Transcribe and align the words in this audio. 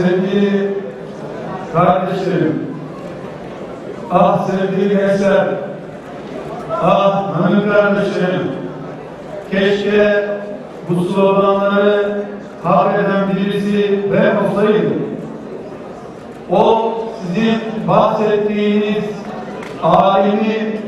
sevgili 0.00 0.74
kardeşlerim, 1.72 2.66
ah 4.10 4.46
sevgili 4.46 4.88
gençler, 4.88 5.46
ah 6.82 7.36
hanım 7.36 7.72
kardeşlerim, 7.72 8.52
keşke 9.50 10.28
bu 10.88 11.04
sloganları 11.04 12.22
hak 12.64 13.00
eden 13.00 13.36
birisi 13.36 14.00
ben 14.12 14.36
olsaydım. 14.36 15.10
O 16.50 16.92
sizin 17.22 17.88
bahsettiğiniz 17.88 19.04
alimi 19.82 20.80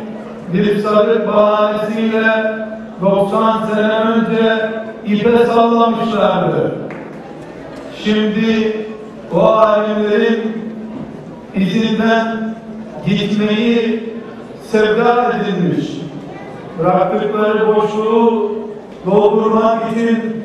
bir 0.53 0.79
sarık 0.79 1.29
bahanesiyle 1.29 2.57
90 3.03 3.67
sene 3.67 3.93
önce 3.93 4.71
ipe 5.07 5.47
sallamışlardı. 5.47 6.75
Şimdi 8.05 8.82
o 9.35 9.41
alimlerin 9.41 10.63
izinden 11.55 12.55
gitmeyi 13.07 14.13
sevda 14.71 15.33
edilmiş. 15.33 15.87
Bıraktıkları 16.79 17.77
boşluğu 17.77 18.53
doldurmak 19.07 19.93
için 19.93 20.43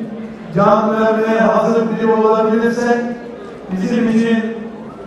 can 0.54 1.00
vermeye 1.00 1.40
hazır 1.40 1.82
biri 1.90 2.12
olabilirsek 2.12 2.98
bizim 3.72 4.08
için 4.08 4.56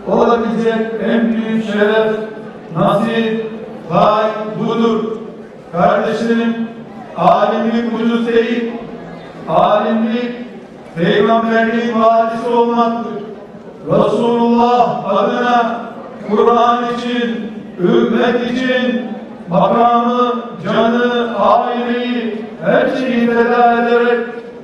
olabilecek 0.08 0.86
en 1.04 1.32
büyük 1.32 1.66
şeref, 1.66 2.16
nasip, 2.76 3.50
pay 3.88 4.24
budur. 4.60 5.04
Kardeşlerim, 5.72 6.68
alimlik 7.16 8.00
ucuz 8.00 8.26
değil, 8.26 8.72
alimlik 9.48 10.32
peygamberliğin 10.96 12.02
varisi 12.02 12.48
olmaktır. 12.48 13.21
Resulullah 13.90 15.04
adına 15.06 15.80
Kur'an 16.30 16.84
için, 16.94 17.52
ümmet 17.80 18.52
için 18.52 19.06
makamı, 19.50 20.32
canı, 20.64 21.36
aileyi, 21.38 22.44
her 22.64 22.88
şeyi 22.96 23.26
feda 23.26 23.72
ederek 23.72 24.18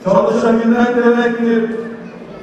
çalışabilmek 0.05 0.97
demektir. 0.97 1.71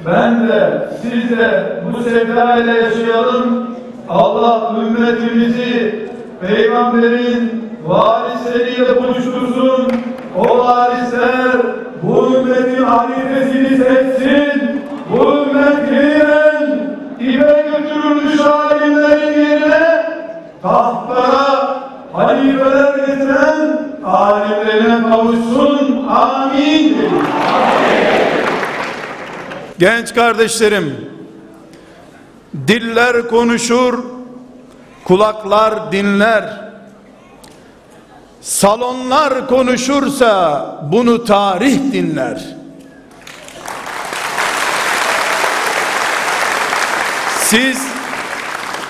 Ben 0.05 0.47
de 0.47 0.89
siz 1.01 1.37
de 1.37 1.73
bu 1.85 2.03
sevdayla 2.03 2.73
yaşayalım. 2.73 3.67
Allah 4.09 4.71
ümmetimizi 4.81 6.09
peygamberin 6.41 7.71
varisleriyle 7.87 9.03
buluştursun. 9.03 9.87
O 10.37 10.57
varisler 10.57 11.51
bu 12.03 12.35
ümmetin 12.35 12.83
halifesini 12.83 13.69
seçsin. 13.69 14.81
Bu 15.11 15.33
ümmet 15.33 15.91
yeniden 15.91 16.44
ipe 17.33 17.65
götürülmüş 17.71 18.39
alimlerin 18.39 19.39
yerine 19.39 20.05
tahtlara 20.61 21.79
halifeler 22.13 22.95
getiren 22.95 23.79
alimlerine 24.05 25.09
kavuşsun. 25.09 26.07
Amin. 26.09 26.97
Genç 29.79 30.15
kardeşlerim, 30.15 31.09
diller 32.67 33.27
konuşur, 33.27 33.99
kulaklar 35.03 35.91
dinler. 35.91 36.65
Salonlar 38.41 39.47
konuşursa 39.47 40.65
bunu 40.91 41.25
tarih 41.25 41.91
dinler. 41.91 42.64
Siz 47.49 47.77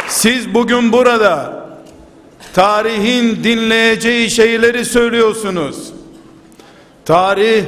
siz 0.08 0.54
bugün 0.54 0.92
burada 0.92 1.66
tarihin 2.54 3.44
dinleyeceği 3.44 4.30
şeyleri 4.30 4.86
söylüyorsunuz. 4.86 5.94
Tarih 7.06 7.66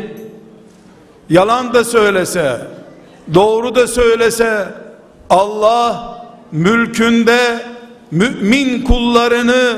yalan 1.29 1.73
da 1.73 1.83
söylese, 1.83 2.61
doğru 3.33 3.75
da 3.75 3.87
söylese 3.87 4.67
Allah 5.29 6.17
mülkünde 6.51 7.65
mümin 8.11 8.81
kullarını 8.81 9.77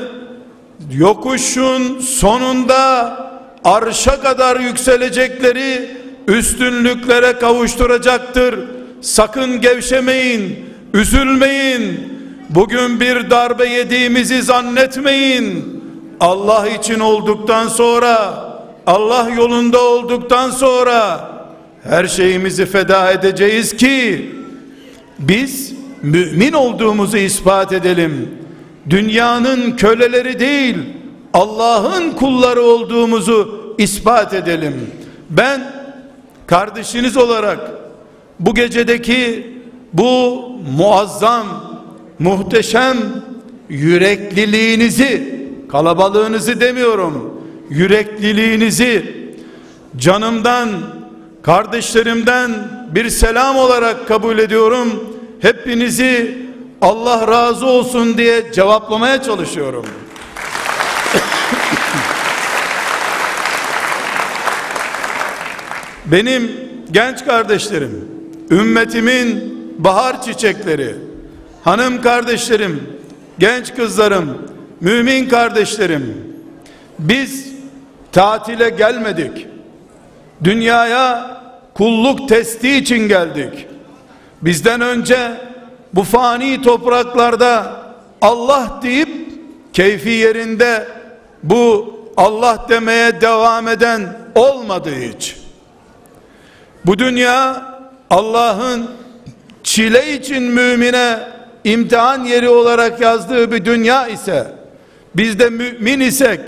yokuşun 0.91 1.99
sonunda 1.99 3.15
arşa 3.63 4.21
kadar 4.21 4.59
yükselecekleri 4.59 5.97
üstünlüklere 6.27 7.33
kavuşturacaktır. 7.33 8.59
Sakın 9.01 9.61
gevşemeyin, 9.61 10.68
üzülmeyin. 10.93 12.13
Bugün 12.49 12.99
bir 12.99 13.29
darbe 13.29 13.69
yediğimizi 13.69 14.41
zannetmeyin. 14.41 15.79
Allah 16.19 16.67
için 16.67 16.99
olduktan 16.99 17.67
sonra, 17.67 18.45
Allah 18.87 19.29
yolunda 19.37 19.83
olduktan 19.83 20.51
sonra 20.51 21.29
her 21.83 22.07
şeyimizi 22.07 22.65
feda 22.65 23.11
edeceğiz 23.11 23.77
ki 23.77 24.29
biz 25.19 25.73
mümin 26.01 26.53
olduğumuzu 26.53 27.17
ispat 27.17 27.73
edelim. 27.73 28.31
Dünyanın 28.89 29.71
köleleri 29.71 30.39
değil, 30.39 30.77
Allah'ın 31.33 32.11
kulları 32.11 32.61
olduğumuzu 32.61 33.73
ispat 33.77 34.33
edelim. 34.33 34.91
Ben 35.29 35.71
kardeşiniz 36.47 37.17
olarak 37.17 37.59
bu 38.39 38.55
gecedeki 38.55 39.53
bu 39.93 40.48
muazzam, 40.77 41.45
muhteşem 42.19 42.97
yürekliliğinizi, 43.69 45.39
kalabalığınızı 45.71 46.61
demiyorum, 46.61 47.41
yürekliliğinizi 47.69 49.19
canımdan, 49.97 50.69
kardeşlerimden 51.41 52.51
bir 52.91 53.09
selam 53.09 53.57
olarak 53.57 54.07
kabul 54.07 54.37
ediyorum. 54.37 55.17
Hepinizi 55.39 56.37
Allah 56.81 57.27
razı 57.27 57.65
olsun 57.65 58.17
diye 58.17 58.51
cevaplamaya 58.53 59.21
çalışıyorum. 59.23 59.85
Benim 66.05 66.51
genç 66.91 67.25
kardeşlerim, 67.25 68.07
ümmetimin 68.51 69.58
bahar 69.79 70.21
çiçekleri, 70.21 70.95
hanım 71.63 72.01
kardeşlerim, 72.01 72.99
genç 73.39 73.75
kızlarım, 73.75 74.37
mümin 74.81 75.29
kardeşlerim, 75.29 76.35
biz 76.99 77.47
tatile 78.11 78.69
gelmedik. 78.69 79.47
Dünyaya 80.43 81.37
kulluk 81.73 82.29
testi 82.29 82.75
için 82.75 83.07
geldik. 83.07 83.67
Bizden 84.41 84.81
önce 84.81 85.31
bu 85.93 86.03
fani 86.03 86.61
topraklarda 86.61 87.71
Allah 88.21 88.79
deyip 88.83 89.09
keyfi 89.73 90.09
yerinde 90.09 90.87
bu 91.43 91.95
Allah 92.17 92.65
demeye 92.69 93.21
devam 93.21 93.67
eden 93.67 94.17
olmadı 94.35 94.89
hiç. 95.01 95.37
Bu 96.85 96.99
dünya 96.99 97.65
Allah'ın 98.09 98.89
çile 99.63 100.13
için 100.13 100.43
mümine 100.43 101.19
imtihan 101.63 102.23
yeri 102.23 102.49
olarak 102.49 103.01
yazdığı 103.01 103.51
bir 103.51 103.65
dünya 103.65 104.07
ise 104.07 104.47
biz 105.15 105.39
de 105.39 105.49
mümin 105.49 105.99
isek 105.99 106.39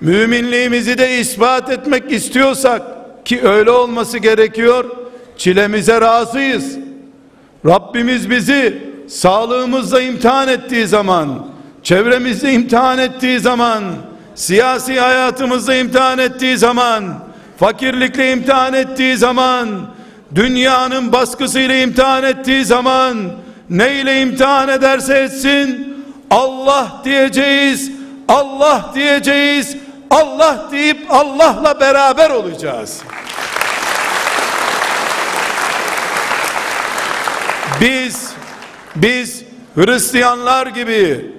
müminliğimizi 0.00 0.98
de 0.98 1.18
ispat 1.18 1.70
etmek 1.70 2.12
istiyorsak 2.12 2.82
ki 3.24 3.42
öyle 3.42 3.70
olması 3.70 4.18
gerekiyor 4.18 4.84
çilemize 5.36 6.00
razıyız. 6.00 6.76
Rabbimiz 7.66 8.30
bizi 8.30 8.82
sağlığımızla 9.08 10.00
imtihan 10.00 10.48
ettiği 10.48 10.86
zaman 10.86 11.46
çevremizde 11.82 12.52
imtihan 12.52 12.98
ettiği 12.98 13.40
zaman 13.40 13.84
siyasi 14.34 15.00
hayatımızda 15.00 15.74
imtihan 15.74 16.18
ettiği 16.18 16.58
zaman 16.58 17.04
fakirlikle 17.56 18.32
imtihan 18.32 18.74
ettiği 18.74 19.16
zaman 19.16 19.68
dünyanın 20.34 21.12
baskısıyla 21.12 21.74
imtihan 21.76 22.24
ettiği 22.24 22.64
zaman 22.64 23.32
neyle 23.70 24.20
imtihan 24.20 24.68
ederse 24.68 25.18
etsin 25.18 25.96
Allah 26.30 27.02
diyeceğiz 27.04 27.90
Allah 28.28 28.90
diyeceğiz 28.94 29.76
Allah 30.10 30.68
deyip 30.72 31.06
Allah'la 31.10 31.80
beraber 31.80 32.30
olacağız. 32.30 33.02
Biz 37.80 38.30
biz 38.96 39.44
Hristiyanlar 39.74 40.66
gibi 40.66 41.30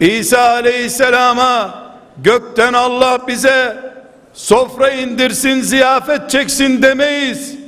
İsa 0.00 0.40
Aleyhisselam'a 0.50 1.84
gökten 2.16 2.72
Allah 2.72 3.18
bize 3.28 3.76
sofra 4.32 4.90
indirsin, 4.90 5.60
ziyafet 5.60 6.30
çeksin 6.30 6.82
demeyiz. 6.82 7.63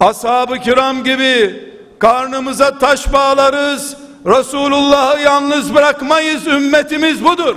Ashab-ı 0.00 0.58
kiram 0.58 1.04
gibi 1.04 1.64
karnımıza 1.98 2.78
taş 2.78 3.12
bağlarız. 3.12 3.96
Resulullah'ı 4.26 5.20
yalnız 5.20 5.74
bırakmayız. 5.74 6.46
Ümmetimiz 6.46 7.24
budur. 7.24 7.56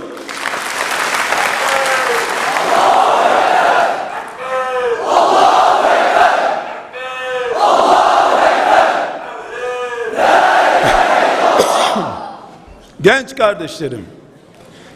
Genç 13.00 13.36
kardeşlerim, 13.36 14.06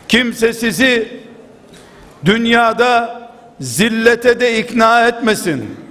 kimse 0.09 0.53
sizi 0.53 1.23
dünyada 2.25 3.23
zillete 3.61 4.41
de 4.41 4.59
ikna 4.59 5.09
etmesin. 5.09 5.84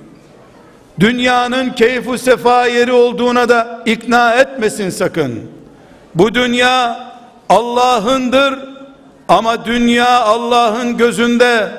Dünyanın 1.00 1.70
keyfu 1.70 2.18
sefa 2.18 2.68
yeri 2.68 2.92
olduğuna 2.92 3.50
da 3.50 3.82
ikna 3.86 4.34
etmesin 4.34 4.90
sakın. 4.90 5.40
Bu 6.16 6.34
dünya 6.34 7.08
Allah'ındır 7.50 8.60
ama 9.28 9.66
dünya 9.66 10.20
Allah'ın 10.22 10.98
gözünde 10.98 11.70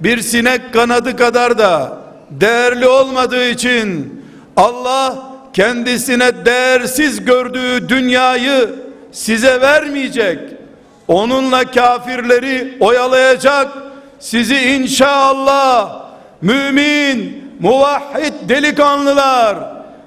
bir 0.00 0.20
sinek 0.20 0.72
kanadı 0.72 1.16
kadar 1.16 1.58
da 1.58 1.98
değerli 2.30 2.86
olmadığı 2.86 3.48
için 3.48 4.20
Allah 4.56 5.34
kendisine 5.52 6.44
değersiz 6.44 7.24
gördüğü 7.24 7.88
dünyayı 7.88 8.74
size 9.12 9.60
vermeyecek. 9.60 10.38
Onunla 11.08 11.64
kafirleri 11.64 12.76
oyalayacak. 12.80 13.68
Sizi 14.18 14.56
inşallah 14.56 16.02
mümin, 16.42 17.50
muvahhid 17.60 18.33
delikanlılar, 18.48 19.56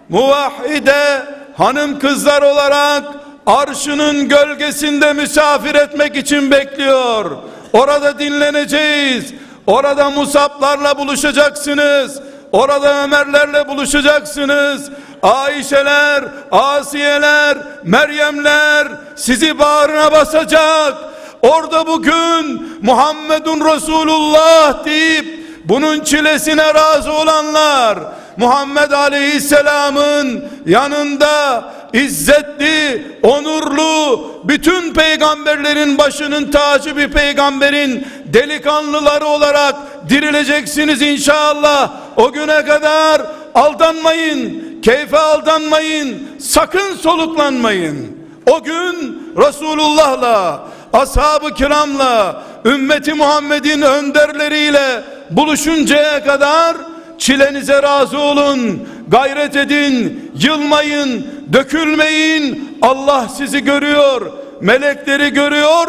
muvahhide 0.09 1.23
hanım 1.57 1.99
kızlar 1.99 2.41
olarak 2.41 3.03
arşının 3.45 4.29
gölgesinde 4.29 5.13
misafir 5.13 5.75
etmek 5.75 6.15
için 6.15 6.51
bekliyor. 6.51 7.31
Orada 7.73 8.19
dinleneceğiz. 8.19 9.33
Orada 9.67 10.09
Musablarla 10.09 10.97
buluşacaksınız. 10.97 12.21
Orada 12.51 13.03
Ömerlerle 13.03 13.67
buluşacaksınız. 13.67 14.89
Ayşeler, 15.21 16.23
Asiyeler, 16.51 17.57
Meryemler 17.83 18.87
sizi 19.15 19.59
bağrına 19.59 20.11
basacak. 20.11 20.93
Orada 21.41 21.87
bugün 21.87 22.77
Muhammedun 22.81 23.73
Resulullah 23.73 24.85
deyip 24.85 25.47
bunun 25.65 25.99
çilesine 25.99 26.73
razı 26.73 27.11
olanlar 27.13 27.99
Muhammed 28.37 28.91
Aleyhisselam'ın 28.91 30.45
yanında 30.65 31.63
izzetli, 31.93 33.07
onurlu, 33.23 34.27
bütün 34.43 34.93
peygamberlerin 34.93 35.97
başının 35.97 36.51
tacı 36.51 36.97
bir 36.97 37.11
peygamberin 37.11 38.07
delikanlıları 38.25 39.25
olarak 39.25 39.75
dirileceksiniz 40.09 41.01
inşallah. 41.01 41.91
O 42.15 42.31
güne 42.31 42.65
kadar 42.65 43.21
aldanmayın, 43.55 44.63
keyfe 44.81 45.17
aldanmayın, 45.17 46.27
sakın 46.39 46.95
soluklanmayın. 46.95 48.17
O 48.51 48.63
gün 48.63 49.23
Resulullah'la, 49.37 50.67
ashab-ı 50.93 51.53
kiramla, 51.53 52.43
ümmeti 52.65 53.13
Muhammed'in 53.13 53.81
önderleriyle 53.81 55.03
buluşuncaya 55.29 56.23
kadar 56.23 56.75
çilenize 57.17 57.83
razı 57.83 58.19
olun, 58.19 58.87
gayret 59.07 59.55
edin, 59.55 60.31
yılmayın, 60.39 61.27
dökülmeyin. 61.53 62.77
Allah 62.81 63.29
sizi 63.29 63.63
görüyor, 63.63 64.31
melekleri 64.61 65.33
görüyor. 65.33 65.87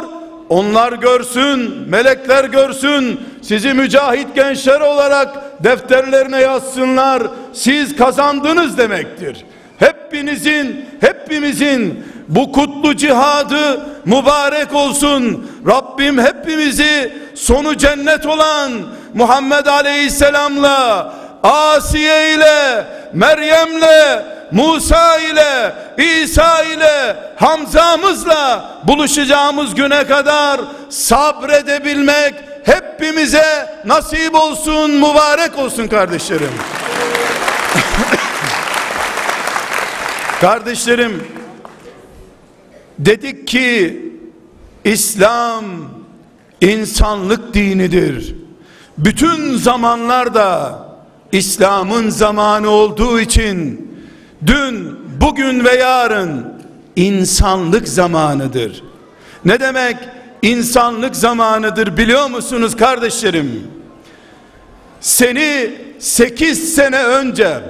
Onlar 0.49 0.93
görsün, 0.93 1.89
melekler 1.89 2.45
görsün. 2.45 3.21
Sizi 3.43 3.75
mücahit 3.75 4.35
gençler 4.35 4.81
olarak 4.81 5.65
defterlerine 5.65 6.41
yazsınlar. 6.41 7.23
Siz 7.53 7.97
kazandınız 7.97 8.79
demektir. 8.79 9.45
Hepinizin, 9.79 10.85
hepimizin 11.01 12.05
bu 12.29 12.53
kutlu 12.53 12.97
cihadı 12.97 13.87
mübarek 14.05 14.75
olsun. 14.75 15.51
Rabbim 15.67 16.19
hepimizi 16.19 17.13
sonu 17.35 17.77
cennet 17.77 18.27
olan 18.27 18.73
Muhammed 19.14 19.66
Aleyhisselam'la 19.66 21.14
Asiye 21.43 22.34
ile 22.34 22.87
Meryem'le 23.12 24.25
Musa 24.52 25.19
ile 25.19 25.75
İsa 25.99 26.62
ile 26.64 27.16
Hamza'mızla 27.37 28.70
buluşacağımız 28.84 29.75
güne 29.75 30.06
kadar 30.06 30.60
sabredebilmek 30.88 32.34
hepimize 32.64 33.81
nasip 33.84 34.34
olsun 34.34 34.90
mübarek 34.90 35.58
olsun 35.58 35.88
kardeşlerim. 35.88 36.52
Kardeşlerim 40.40 41.28
dedik 42.99 43.49
ki 43.49 44.02
İslam 44.84 45.64
insanlık 46.60 47.55
dinidir 47.55 48.34
bütün 48.99 49.56
zamanlarda 49.56 50.79
İslam'ın 51.33 52.11
zamanı 52.11 52.71
olduğu 52.71 53.21
için 53.21 53.89
dün, 54.47 54.99
bugün 55.21 55.65
ve 55.65 55.75
yarın 55.75 56.55
insanlık 56.97 57.89
zamanıdır. 57.89 58.83
Ne 59.45 59.61
demek 59.61 59.97
insanlık 60.43 61.17
zamanıdır 61.17 61.97
biliyor 61.97 62.31
musunuz 62.31 62.77
kardeşlerim? 62.77 63.71
Seni 65.01 65.70
8 65.99 66.75
sene 66.75 67.05
önce 67.05 67.61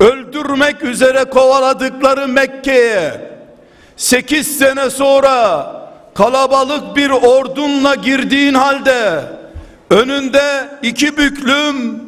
öldürmek 0.00 0.84
üzere 0.84 1.24
kovaladıkları 1.24 2.28
Mekke'ye 2.28 3.30
8 3.96 4.58
sene 4.58 4.90
sonra 4.90 5.66
kalabalık 6.14 6.96
bir 6.96 7.10
ordunla 7.10 7.94
girdiğin 7.94 8.54
halde 8.54 9.22
önünde 9.90 10.68
iki 10.82 11.16
büklüm 11.16 12.00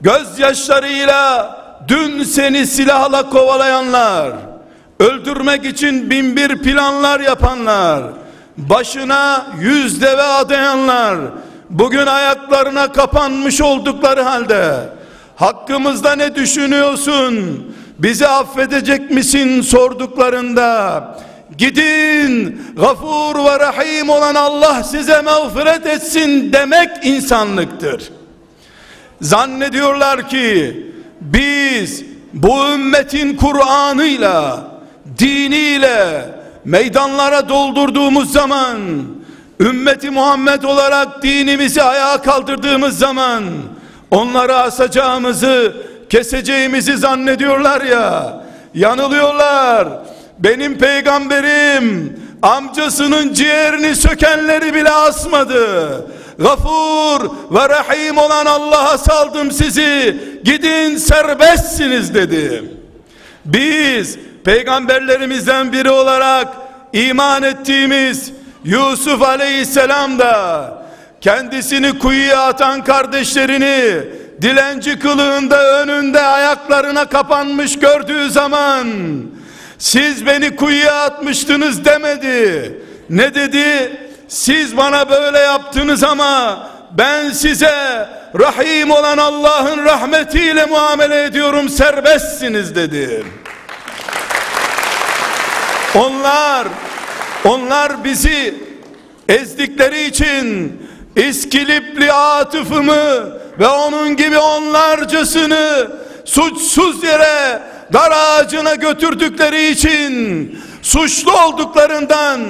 gözyaşlarıyla 0.00 1.56
dün 1.88 2.22
seni 2.22 2.66
silahla 2.66 3.30
kovalayanlar 3.30 4.32
öldürmek 5.00 5.64
için 5.64 6.10
bin 6.10 6.36
bir 6.36 6.62
planlar 6.62 7.20
yapanlar 7.20 8.02
başına 8.56 9.46
yüz 9.60 10.02
deve 10.02 10.22
adayanlar 10.22 11.18
bugün 11.70 12.06
ayaklarına 12.06 12.92
kapanmış 12.92 13.60
oldukları 13.60 14.22
halde 14.22 14.74
hakkımızda 15.36 16.14
ne 16.14 16.34
düşünüyorsun 16.34 17.64
bizi 17.98 18.28
affedecek 18.28 19.10
misin 19.10 19.60
sorduklarında 19.60 21.04
gidin 21.58 22.62
gafur 22.76 23.44
ve 23.44 23.58
rahim 23.60 24.10
olan 24.10 24.34
Allah 24.34 24.82
size 24.82 25.22
mağfiret 25.22 25.86
etsin 25.86 26.52
demek 26.52 26.90
insanlıktır. 27.02 28.12
Zannediyorlar 29.20 30.28
ki 30.28 30.76
biz 31.20 32.04
bu 32.32 32.68
ümmetin 32.74 33.36
Kur'an'ıyla 33.36 34.64
diniyle 35.18 36.24
meydanlara 36.64 37.48
doldurduğumuz 37.48 38.32
zaman 38.32 38.78
ümmeti 39.60 40.10
Muhammed 40.10 40.62
olarak 40.62 41.22
dinimizi 41.22 41.82
ayağa 41.82 42.22
kaldırdığımız 42.22 42.98
zaman 42.98 43.44
onları 44.10 44.56
asacağımızı 44.56 45.76
keseceğimizi 46.10 46.96
zannediyorlar 46.96 47.80
ya 47.80 48.42
yanılıyorlar 48.74 49.88
benim 50.42 50.78
peygamberim 50.78 52.16
amcasının 52.42 53.32
ciğerini 53.32 53.96
sökenleri 53.96 54.74
bile 54.74 54.90
asmadı. 54.90 56.06
Gafur 56.38 57.30
ve 57.50 57.68
rahim 57.68 58.18
olan 58.18 58.46
Allah'a 58.46 58.98
saldım 58.98 59.50
sizi 59.50 60.16
gidin 60.44 60.96
serbestsiniz 60.96 62.14
dedi. 62.14 62.64
Biz 63.44 64.18
peygamberlerimizden 64.44 65.72
biri 65.72 65.90
olarak 65.90 66.48
iman 66.92 67.42
ettiğimiz 67.42 68.32
Yusuf 68.64 69.22
aleyhisselam 69.22 70.18
da 70.18 70.68
kendisini 71.20 71.98
kuyuya 71.98 72.42
atan 72.42 72.84
kardeşlerini 72.84 74.04
dilenci 74.42 74.98
kılığında 74.98 75.82
önünde 75.82 76.20
ayaklarına 76.20 77.04
kapanmış 77.04 77.78
gördüğü 77.78 78.30
zaman 78.30 78.86
siz 79.82 80.26
beni 80.26 80.56
kuyuya 80.56 81.02
atmıştınız 81.02 81.84
demedi. 81.84 82.74
Ne 83.10 83.34
dedi? 83.34 83.98
siz 84.28 84.76
bana 84.76 85.10
böyle 85.10 85.38
yaptınız 85.38 86.04
ama 86.04 86.66
ben 86.90 87.30
size 87.30 88.08
Rahim 88.40 88.90
olan 88.90 89.18
Allah'ın 89.18 89.84
rahmetiyle 89.84 90.66
muamele 90.66 91.24
ediyorum 91.24 91.68
serbestsiniz 91.68 92.74
dedi. 92.74 93.24
Onlar 95.94 96.66
onlar 97.44 98.04
bizi 98.04 98.54
ezdikleri 99.28 100.02
için 100.02 100.78
İskilipli 101.16 102.12
Atıf'ımı 102.12 103.38
ve 103.58 103.66
onun 103.66 104.16
gibi 104.16 104.38
onlarcasını 104.38 105.90
suçsuz 106.24 107.04
yere 107.04 107.62
dar 107.92 108.10
ağacına 108.10 108.74
götürdükleri 108.74 109.70
için 109.70 110.58
suçlu 110.82 111.32
olduklarından 111.46 112.40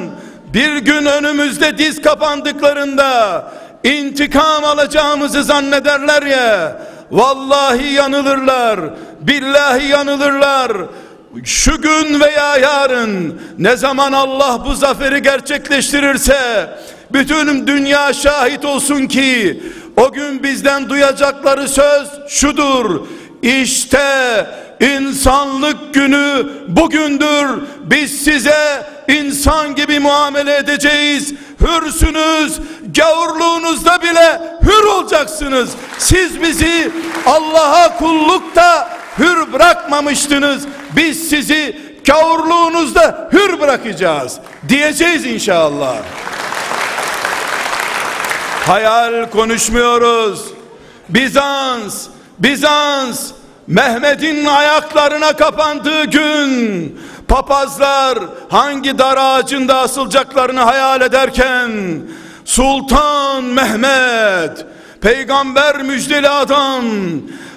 bir 0.55 0.77
gün 0.77 1.07
önümüzde 1.07 1.79
diz 1.79 2.03
kapandıklarında 2.03 3.53
intikam 3.85 4.65
alacağımızı 4.65 5.45
zannederler 5.45 6.23
ya 6.23 6.83
vallahi 7.11 7.93
yanılırlar 7.93 8.81
billahi 9.21 9.87
yanılırlar. 9.87 10.73
Şu 11.45 11.83
gün 11.83 12.21
veya 12.21 12.57
yarın 12.57 13.41
ne 13.59 13.77
zaman 13.77 14.13
Allah 14.13 14.63
bu 14.67 14.75
zaferi 14.75 15.23
gerçekleştirirse 15.23 16.71
bütün 17.13 17.67
dünya 17.67 18.13
şahit 18.13 18.65
olsun 18.65 19.07
ki 19.07 19.63
o 19.97 20.13
gün 20.13 20.43
bizden 20.43 20.89
duyacakları 20.89 21.69
söz 21.69 22.09
şudur 22.29 23.07
işte 23.43 24.47
insanlık 24.83 25.95
günü 25.95 26.47
bugündür. 26.69 27.63
Biz 27.83 28.25
size 28.25 28.87
insan 29.09 29.75
gibi 29.75 30.01
muamele 30.01 30.57
edeceğiz. 30.57 31.35
Hürsünüz 31.61 32.61
gavurluğunuzda 32.97 34.03
bile 34.03 34.41
hür 34.63 34.85
olacaksınız. 34.85 35.71
Siz 35.99 36.43
bizi 36.43 36.91
Allah'a 37.27 37.97
kullukta 37.97 38.99
hür 39.19 39.53
bırakmamıştınız. 39.53 40.63
Biz 40.97 41.29
sizi 41.29 41.77
gavurluğunuzda 42.07 43.31
hür 43.33 43.61
bırakacağız 43.61 44.39
diyeceğiz 44.69 45.27
inşallah. 45.27 45.97
Hayal 48.67 49.31
konuşmuyoruz. 49.31 50.41
Bizans 51.09 52.07
Bizans 52.39 53.31
Mehmet'in 53.67 54.45
ayaklarına 54.45 55.33
kapandığı 55.33 56.05
gün 56.05 56.99
papazlar 57.29 58.19
hangi 58.49 58.99
dar 58.99 59.17
ağacında 59.17 59.79
asılacaklarını 59.79 60.61
hayal 60.61 61.01
ederken 61.01 61.71
Sultan 62.45 63.45
Mehmet 63.45 64.67
peygamber 65.01 65.83
müjdeli 65.83 66.29
adam 66.29 66.85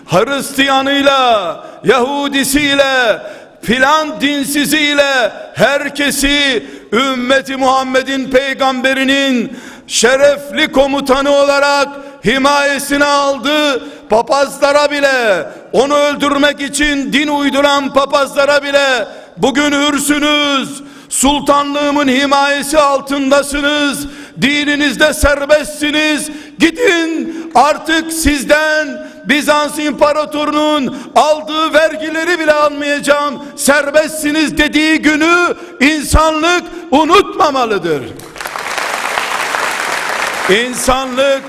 Hristiyanıyla 0.05 1.63
Yahudisiyle 1.83 3.21
filan 3.61 4.21
dinsiziyle 4.21 5.31
herkesi 5.55 6.65
ümmeti 6.93 7.55
Muhammed'in 7.55 8.31
peygamberinin 8.31 9.57
şerefli 9.87 10.71
komutanı 10.71 11.29
olarak 11.31 11.87
himayesine 12.25 13.05
aldı 13.05 13.83
papazlara 14.09 14.91
bile 14.91 15.47
onu 15.73 15.95
öldürmek 15.95 16.61
için 16.61 17.13
din 17.13 17.27
uyduran 17.27 17.93
papazlara 17.93 18.63
bile 18.63 19.07
bugün 19.37 19.71
hürsünüz 19.71 20.83
sultanlığımın 21.09 22.07
himayesi 22.07 22.79
altındasınız 22.79 24.07
dininizde 24.41 25.13
serbestsiniz. 25.13 26.31
Gidin 26.59 27.51
artık 27.55 28.13
sizden 28.13 29.05
Bizans 29.25 29.79
imparatorunun 29.79 30.97
aldığı 31.15 31.73
vergileri 31.73 32.39
bile 32.39 32.53
almayacağım. 32.53 33.43
Serbestsiniz 33.55 34.57
dediği 34.57 35.01
günü 35.01 35.55
insanlık 35.79 36.63
unutmamalıdır. 36.91 38.03
İnsanlık, 40.49 41.41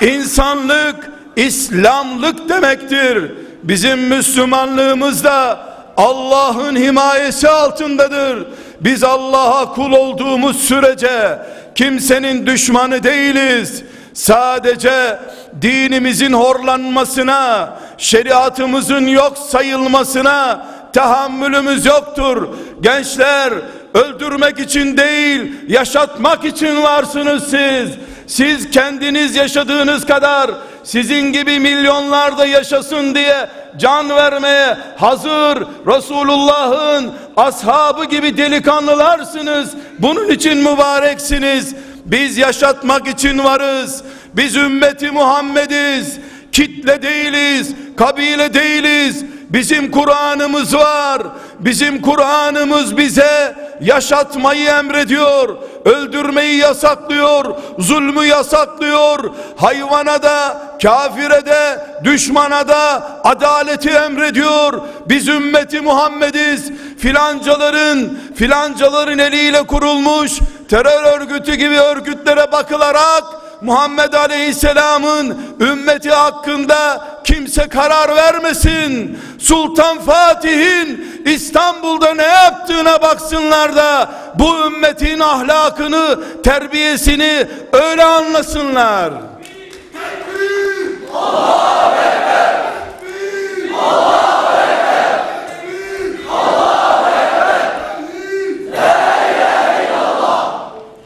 insanlık, 0.00 1.10
İslamlık 1.36 2.48
demektir. 2.48 3.32
Bizim 3.62 4.08
Müslümanlığımız 4.08 5.24
da 5.24 5.58
Allah'ın 5.96 6.76
himayesi 6.76 7.48
altındadır. 7.48 8.46
Biz 8.80 9.04
Allah'a 9.04 9.72
kul 9.74 9.92
olduğumuz 9.92 10.60
sürece 10.60 11.38
kimsenin 11.74 12.46
düşmanı 12.46 13.02
değiliz. 13.02 13.82
Sadece 14.14 15.18
dinimizin 15.62 16.32
horlanmasına, 16.32 17.72
şeriatımızın 17.98 19.06
yok 19.06 19.38
sayılmasına 19.38 20.66
tahammülümüz 20.92 21.86
yoktur. 21.86 22.48
Gençler 22.80 23.52
öldürmek 23.94 24.58
için 24.58 24.96
değil, 24.96 25.52
yaşatmak 25.68 26.44
için 26.44 26.82
varsınız 26.82 27.44
siz. 27.44 27.90
Siz 28.30 28.70
kendiniz 28.70 29.36
yaşadığınız 29.36 30.06
kadar 30.06 30.50
sizin 30.84 31.32
gibi 31.32 31.60
milyonlar 31.60 32.38
da 32.38 32.46
yaşasın 32.46 33.14
diye 33.14 33.48
can 33.78 34.10
vermeye 34.10 34.76
hazır 34.96 35.58
Resulullah'ın 35.86 37.12
ashabı 37.36 38.04
gibi 38.04 38.36
delikanlılarsınız. 38.36 39.70
Bunun 39.98 40.28
için 40.28 40.58
mübareksiniz. 40.58 41.74
Biz 42.04 42.38
yaşatmak 42.38 43.08
için 43.08 43.38
varız. 43.38 44.02
Biz 44.34 44.56
ümmeti 44.56 45.10
Muhammediz. 45.10 46.18
Kitle 46.52 47.02
değiliz, 47.02 47.74
kabile 47.96 48.54
değiliz. 48.54 49.24
Bizim 49.50 49.90
Kur'an'ımız 49.90 50.74
var. 50.74 51.22
Bizim 51.60 52.02
Kur'an'ımız 52.02 52.96
bize 52.96 53.54
yaşatmayı 53.80 54.68
emrediyor. 54.68 55.56
Öldürmeyi 55.84 56.56
yasaklıyor. 56.56 57.44
Zulmü 57.78 58.24
yasaklıyor. 58.24 59.30
Hayvana 59.56 60.22
da, 60.22 60.62
kafire 60.82 61.46
de, 61.46 61.86
düşmana 62.04 62.68
da 62.68 63.10
adaleti 63.24 63.90
emrediyor. 63.90 64.80
Biz 65.08 65.28
ümmeti 65.28 65.80
Muhammediz. 65.80 66.70
Filancaların, 66.98 68.18
filancaların 68.34 69.18
eliyle 69.18 69.62
kurulmuş 69.62 70.38
terör 70.68 71.20
örgütü 71.20 71.54
gibi 71.54 71.78
örgütlere 71.78 72.52
bakılarak 72.52 73.24
Muhammed 73.60 74.12
Aleyhisselam'ın 74.12 75.56
ümmeti 75.60 76.10
hakkında 76.10 77.08
kimse 77.24 77.68
karar 77.68 78.16
vermesin. 78.16 79.18
Sultan 79.38 79.98
Fatih'in 79.98 81.22
İstanbul'da 81.26 82.14
ne 82.14 82.26
yaptığına 82.26 83.02
baksınlar 83.02 83.76
da 83.76 84.10
bu 84.34 84.66
ümmetin 84.66 85.20
ahlakını, 85.20 86.18
terbiyesini 86.42 87.46
öyle 87.72 88.04
anlasınlar. 88.04 89.12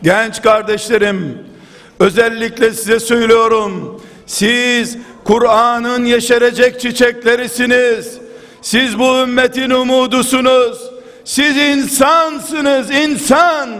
Genç 0.02 0.42
kardeşlerim, 0.42 1.53
özellikle 2.00 2.70
size 2.70 3.00
söylüyorum. 3.00 4.02
Siz 4.26 4.96
Kur'an'ın 5.24 6.04
yeşerecek 6.04 6.80
çiçeklerisiniz. 6.80 8.18
Siz 8.62 8.98
bu 8.98 9.18
ümmetin 9.22 9.70
umudusunuz. 9.70 10.78
Siz 11.24 11.56
insansınız, 11.56 12.90
insan. 12.90 13.70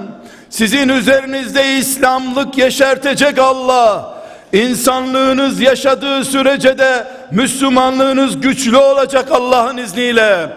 Sizin 0.51 0.89
üzerinizde 0.89 1.77
İslamlık 1.79 2.59
yeşertecek 2.59 3.39
Allah. 3.39 4.15
İnsanlığınız 4.53 5.61
yaşadığı 5.61 6.25
sürece 6.25 6.79
de 6.79 7.07
Müslümanlığınız 7.31 8.41
güçlü 8.41 8.77
olacak 8.77 9.29
Allah'ın 9.31 9.77
izniyle. 9.77 10.51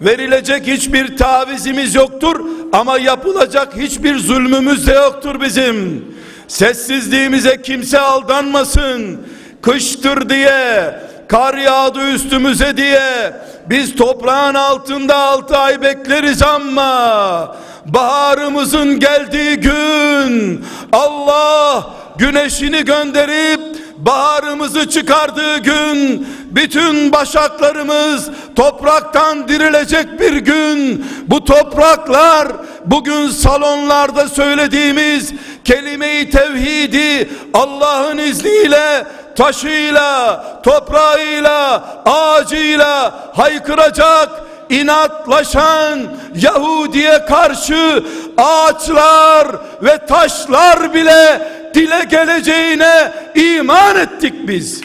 Verilecek 0.00 0.66
hiçbir 0.66 1.16
tavizimiz 1.16 1.94
yoktur 1.94 2.40
ama 2.72 2.98
yapılacak 2.98 3.76
hiçbir 3.76 4.18
zulmümüz 4.18 4.86
de 4.86 4.92
yoktur 4.92 5.40
bizim. 5.40 6.04
Sessizliğimize 6.50 7.62
kimse 7.62 8.00
aldanmasın. 8.00 9.20
Kıştır 9.62 10.28
diye, 10.28 11.00
kar 11.28 11.54
yağdı 11.54 12.10
üstümüze 12.10 12.76
diye 12.76 13.32
biz 13.66 13.96
toprağın 13.96 14.54
altında 14.54 15.16
altı 15.16 15.56
ay 15.56 15.82
bekleriz 15.82 16.42
ama 16.42 17.56
baharımızın 17.86 19.00
geldiği 19.00 19.56
gün 19.56 20.64
Allah 20.92 21.90
güneşini 22.18 22.84
gönderip 22.84 23.60
baharımızı 23.96 24.88
çıkardığı 24.88 25.58
gün 25.58 26.26
bütün 26.50 27.12
başaklarımız 27.12 28.30
topraktan 28.56 29.48
dirilecek 29.48 30.20
bir 30.20 30.36
gün 30.36 31.06
bu 31.26 31.44
topraklar 31.44 32.48
bugün 32.86 33.28
salonlarda 33.28 34.28
söylediğimiz 34.28 35.32
kelime-i 35.64 36.30
tevhidi 36.30 37.30
Allah'ın 37.54 38.18
izniyle 38.18 39.06
taşıyla, 39.36 40.44
toprağıyla, 40.62 41.84
ağacıyla 42.04 43.14
haykıracak 43.36 44.28
inatlaşan 44.70 46.00
Yahudiye 46.34 47.24
karşı 47.26 48.04
ağaçlar 48.36 49.46
ve 49.82 49.98
taşlar 50.06 50.94
bile 50.94 51.52
dile 51.74 52.04
geleceğine 52.10 53.12
iman 53.34 53.96
ettik 53.96 54.34
biz. 54.48 54.80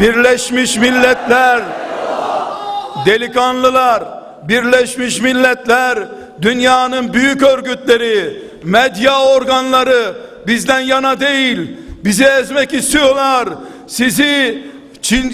Birleşmiş 0.00 0.76
Milletler 0.76 1.60
delikanlılar 3.06 4.04
Birleşmiş 4.48 5.20
Milletler 5.20 5.98
dünyanın 6.42 7.12
büyük 7.12 7.42
örgütleri 7.42 8.42
medya 8.64 9.20
organları 9.20 10.14
bizden 10.46 10.80
yana 10.80 11.20
değil 11.20 11.76
bizi 12.04 12.24
ezmek 12.24 12.74
istiyorlar. 12.74 13.48
Sizi 13.86 14.62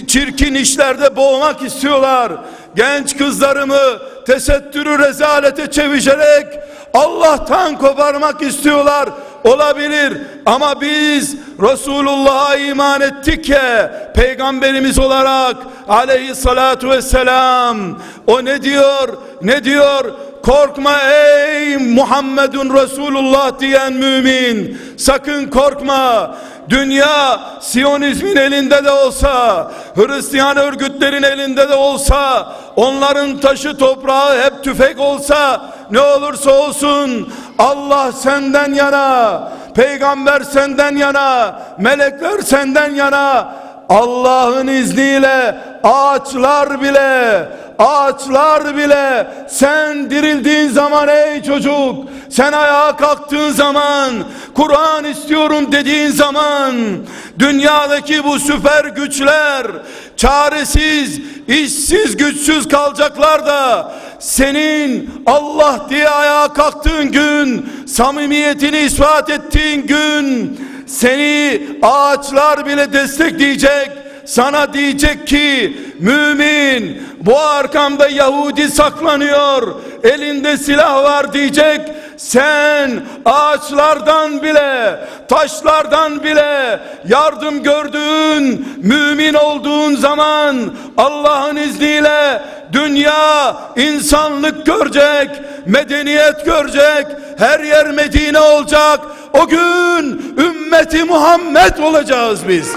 çirkin 0.08 0.54
işlerde 0.54 1.16
boğmak 1.16 1.62
istiyorlar. 1.62 2.32
Genç 2.76 3.16
kızlarımı 3.16 3.98
tesettürü 4.26 4.98
rezalete 4.98 5.70
çevirerek 5.70 6.46
Allah'tan 6.94 7.78
koparmak 7.78 8.42
istiyorlar 8.42 9.08
olabilir. 9.44 10.18
Ama 10.46 10.80
biz 10.80 11.36
Resulullah'a 11.62 12.56
iman 12.56 13.00
ettik 13.00 13.48
ya 13.48 13.92
peygamberimiz 14.14 14.98
olarak 14.98 15.56
aleyhissalatu 15.88 16.90
vesselam. 16.90 17.78
O 18.26 18.44
ne 18.44 18.62
diyor? 18.62 19.08
Ne 19.42 19.64
diyor? 19.64 20.04
Korkma 20.42 20.98
ey 21.00 21.76
Muhammedun 21.76 22.74
Resulullah 22.76 23.60
diyen 23.60 23.92
mümin. 23.92 24.78
Sakın 24.96 25.46
korkma. 25.46 26.34
Dünya 26.68 27.40
Siyonizmin 27.60 28.36
elinde 28.36 28.84
de 28.84 28.90
olsa 28.90 29.70
Hristiyan 29.94 30.56
örgütlerin 30.56 31.22
elinde 31.22 31.68
de 31.68 31.74
olsa 31.74 32.52
onların 32.76 33.40
taşı 33.40 33.76
toprağı 33.78 34.42
hep 34.42 34.64
tüfek 34.64 35.00
olsa 35.00 35.70
ne 35.90 36.00
olursa 36.00 36.50
olsun 36.50 37.32
Allah 37.58 38.12
senden 38.12 38.74
yana 38.74 39.52
peygamber 39.74 40.40
senden 40.40 40.96
yana 40.96 41.58
melekler 41.78 42.40
senden 42.40 42.94
yana. 42.94 43.54
Allah'ın 43.88 44.66
izniyle 44.66 45.58
ağaçlar 45.82 46.82
bile 46.82 47.48
ağaçlar 47.78 48.76
bile. 48.76 49.26
Sen 49.48 50.10
dirildiğin 50.10 50.68
zaman 50.68 51.08
ey 51.08 51.42
çocuk 51.42 51.96
sen 52.30 52.52
ayağa 52.52 52.96
kalktığın 52.96 53.50
zaman 53.50 54.12
Kur'an 54.54 55.04
istiyorum 55.04 55.72
dediğin 55.72 56.10
zaman 56.10 56.74
dünyadaki 57.38 58.24
bu 58.24 58.38
süper 58.38 58.84
güçler 58.84 59.66
çaresiz 60.16 61.20
işsiz 61.48 62.16
güçsüz 62.16 62.68
kalacaklar 62.68 63.46
da 63.46 63.92
senin 64.18 65.10
Allah 65.26 65.86
diye 65.90 66.08
ayağa 66.08 66.52
kalktığın 66.52 67.12
gün 67.12 67.66
samimiyetini 67.86 68.78
ispat 68.78 69.30
ettiğin 69.30 69.86
gün 69.86 70.60
seni 70.86 71.62
ağaçlar 71.82 72.66
bile 72.66 72.92
destekleyecek 72.92 73.90
sana 74.24 74.72
diyecek 74.72 75.26
ki 75.26 75.76
mümin 75.98 77.02
bu 77.20 77.38
arkamda 77.38 78.08
Yahudi 78.08 78.68
saklanıyor 78.68 79.74
elinde 80.02 80.56
silah 80.56 81.04
var 81.04 81.32
diyecek. 81.32 81.80
Sen 82.16 83.00
ağaçlardan 83.24 84.42
bile 84.42 84.98
taşlardan 85.28 86.24
bile 86.24 86.80
yardım 87.08 87.62
gördüğün 87.62 88.68
mümin 88.76 89.34
olduğun 89.34 89.94
zaman 89.94 90.56
Allah'ın 90.96 91.56
izniyle 91.56 92.42
dünya 92.72 93.56
insanlık 93.76 94.66
görecek 94.66 95.30
medeniyet 95.66 96.44
görecek 96.44 97.06
her 97.38 97.60
yer 97.60 97.90
Medine 97.90 98.40
olacak. 98.40 99.00
O 99.32 99.48
gün 99.48 100.34
ümmeti 100.38 101.04
Muhammed 101.04 101.78
olacağız 101.78 102.40
biz 102.48 102.68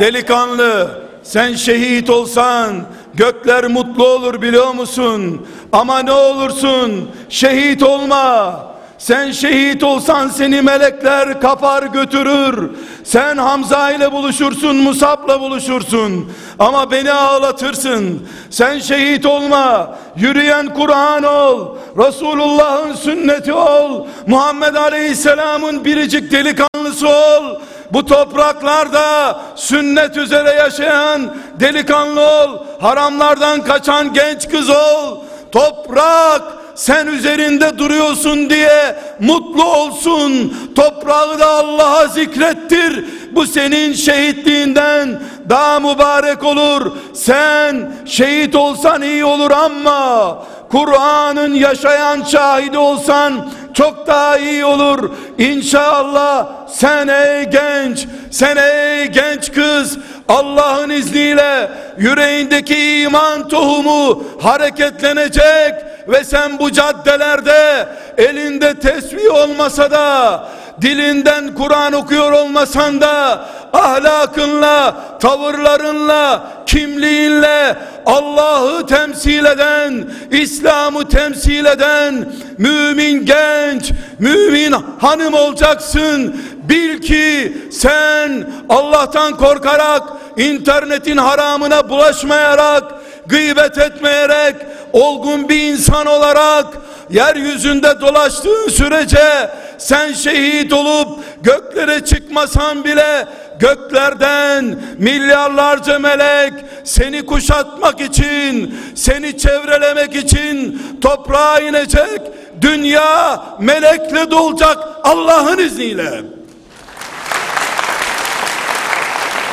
Delikanlı 0.00 0.90
sen 1.22 1.54
şehit 1.54 2.10
olsan 2.10 2.76
gökler 3.14 3.66
mutlu 3.66 4.06
olur 4.06 4.42
biliyor 4.42 4.74
musun? 4.74 5.46
Ama 5.72 5.98
ne 5.98 6.12
olursun 6.12 7.10
şehit 7.28 7.82
olma. 7.82 8.68
Sen 8.98 9.30
şehit 9.30 9.82
olsan 9.82 10.28
seni 10.28 10.62
melekler 10.62 11.40
kapar 11.40 11.82
götürür. 11.82 12.70
Sen 13.04 13.36
Hamza 13.36 13.90
ile 13.90 14.12
buluşursun, 14.12 14.76
Musab'la 14.76 15.40
buluşursun. 15.40 16.32
Ama 16.58 16.90
beni 16.90 17.12
ağlatırsın. 17.12 18.28
Sen 18.50 18.78
şehit 18.78 19.26
olma. 19.26 19.96
Yürüyen 20.16 20.74
Kur'an 20.74 21.22
ol. 21.22 21.76
Resulullah'ın 21.98 22.94
sünneti 22.94 23.52
ol. 23.52 24.06
Muhammed 24.26 24.74
Aleyhisselam'ın 24.74 25.84
biricik 25.84 26.32
delikanlısı 26.32 27.08
ol. 27.08 27.60
Bu 27.92 28.06
topraklarda 28.06 29.40
sünnet 29.54 30.16
üzere 30.16 30.50
yaşayan 30.50 31.34
delikanlı 31.60 32.20
ol. 32.20 32.58
Haramlardan 32.80 33.64
kaçan 33.64 34.12
genç 34.12 34.48
kız 34.48 34.70
ol. 34.70 35.18
Toprak 35.52 36.42
sen 36.74 37.06
üzerinde 37.06 37.78
duruyorsun 37.78 38.50
diye 38.50 38.96
mutlu 39.20 39.64
olsun. 39.64 40.56
Toprağı 40.76 41.38
da 41.38 41.46
Allah'a 41.46 42.06
zikrettir. 42.06 43.04
Bu 43.32 43.46
senin 43.46 43.92
şehitliğinden 43.92 45.20
daha 45.48 45.80
mübarek 45.80 46.44
olur. 46.44 46.92
Sen 47.14 47.92
şehit 48.06 48.54
olsan 48.54 49.02
iyi 49.02 49.24
olur 49.24 49.50
ama 49.50 50.38
Kur'an'ın 50.70 51.54
yaşayan 51.54 52.22
şahidi 52.22 52.78
olsan 52.78 53.48
çok 53.78 54.06
daha 54.06 54.38
iyi 54.38 54.64
olur. 54.64 55.10
İnşallah 55.38 56.46
sen 56.68 57.08
ey 57.08 57.44
genç, 57.44 58.06
sen 58.30 58.56
ey 58.56 59.06
genç 59.06 59.52
kız 59.52 59.98
Allah'ın 60.28 60.90
izniyle 60.90 61.70
yüreğindeki 61.98 63.02
iman 63.02 63.48
tohumu 63.48 64.24
hareketlenecek 64.42 65.74
ve 66.08 66.24
sen 66.24 66.58
bu 66.58 66.72
caddelerde 66.72 67.88
elinde 68.18 68.74
tesbih 68.74 69.34
olmasa 69.34 69.90
da 69.90 70.48
dilinden 70.82 71.54
Kur'an 71.54 71.92
okuyor 71.92 72.32
olmasan 72.32 73.00
da 73.00 73.44
ahlakınla, 73.72 74.96
tavırlarınla, 75.20 76.46
kimliğinle 76.66 77.76
Allah'ı 78.06 78.86
temsil 78.86 79.44
eden, 79.44 80.10
İslam'ı 80.30 81.08
temsil 81.08 81.64
eden 81.64 82.32
mümin 82.58 83.26
genç, 83.26 83.92
mümin 84.18 84.74
hanım 84.98 85.34
olacaksın. 85.34 86.36
Bil 86.68 87.00
ki 87.00 87.56
sen 87.72 88.50
Allah'tan 88.68 89.36
korkarak, 89.36 90.02
internetin 90.36 91.16
haramına 91.16 91.88
bulaşmayarak, 91.88 92.84
gıybet 93.28 93.78
etmeyerek, 93.78 94.56
olgun 94.92 95.48
bir 95.48 95.72
insan 95.72 96.06
olarak 96.06 96.66
yeryüzünde 97.10 98.00
dolaştığın 98.00 98.68
sürece 98.68 99.50
sen 99.78 100.12
şehit 100.12 100.72
olup 100.72 101.08
göklere 101.42 102.04
çıkmasan 102.04 102.84
bile 102.84 103.26
göklerden 103.58 104.78
milyarlarca 104.98 105.98
melek 105.98 106.52
seni 106.84 107.26
kuşatmak 107.26 108.00
için, 108.00 108.78
seni 108.94 109.38
çevrelemek 109.38 110.16
için 110.16 110.82
toprağa 111.02 111.60
inecek. 111.60 112.20
Dünya 112.60 113.42
melekle 113.60 114.30
dolacak 114.30 114.78
Allah'ın 115.04 115.58
izniyle. 115.58 116.22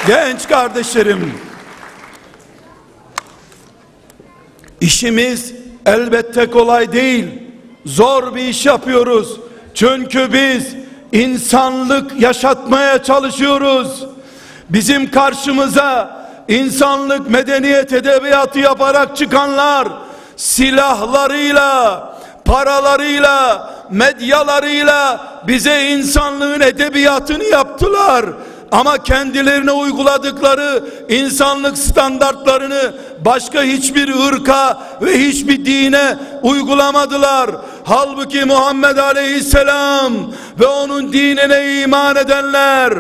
Genç 0.08 0.48
kardeşlerim, 0.48 1.34
işimiz 4.86 5.54
elbette 5.86 6.50
kolay 6.50 6.94
değil. 6.94 7.26
Zor 7.86 8.36
bir 8.36 8.42
iş 8.42 8.66
yapıyoruz. 8.66 9.40
Çünkü 9.74 10.34
biz 10.34 10.76
insanlık 11.12 12.22
yaşatmaya 12.22 13.04
çalışıyoruz. 13.04 14.04
Bizim 14.70 15.12
karşımıza 15.12 16.26
insanlık 16.48 17.30
medeniyet 17.30 17.94
edebiyatı 17.94 18.60
yaparak 18.60 19.18
çıkanlar 19.18 19.88
silahlarıyla, 20.36 22.10
paralarıyla, 22.46 23.70
medyalarıyla 23.92 25.28
bize 25.48 25.90
insanlığın 25.90 26.62
edebiyatını 26.62 27.44
yaptılar. 27.44 28.26
Ama 28.76 29.04
kendilerine 29.04 29.72
uyguladıkları 29.72 30.84
insanlık 31.10 31.78
standartlarını 31.78 32.94
başka 33.26 33.64
hiçbir 33.64 34.28
ırka 34.28 34.84
ve 35.02 35.20
hiçbir 35.20 35.66
dine 35.66 36.18
uygulamadılar. 36.42 37.50
Halbuki 37.84 38.46
Muhammed 38.46 38.98
Aleyhisselam 38.98 40.14
ve 40.60 40.66
onun 40.66 41.14
dinine 41.14 41.82
iman 41.82 42.16
edenler 42.16 42.94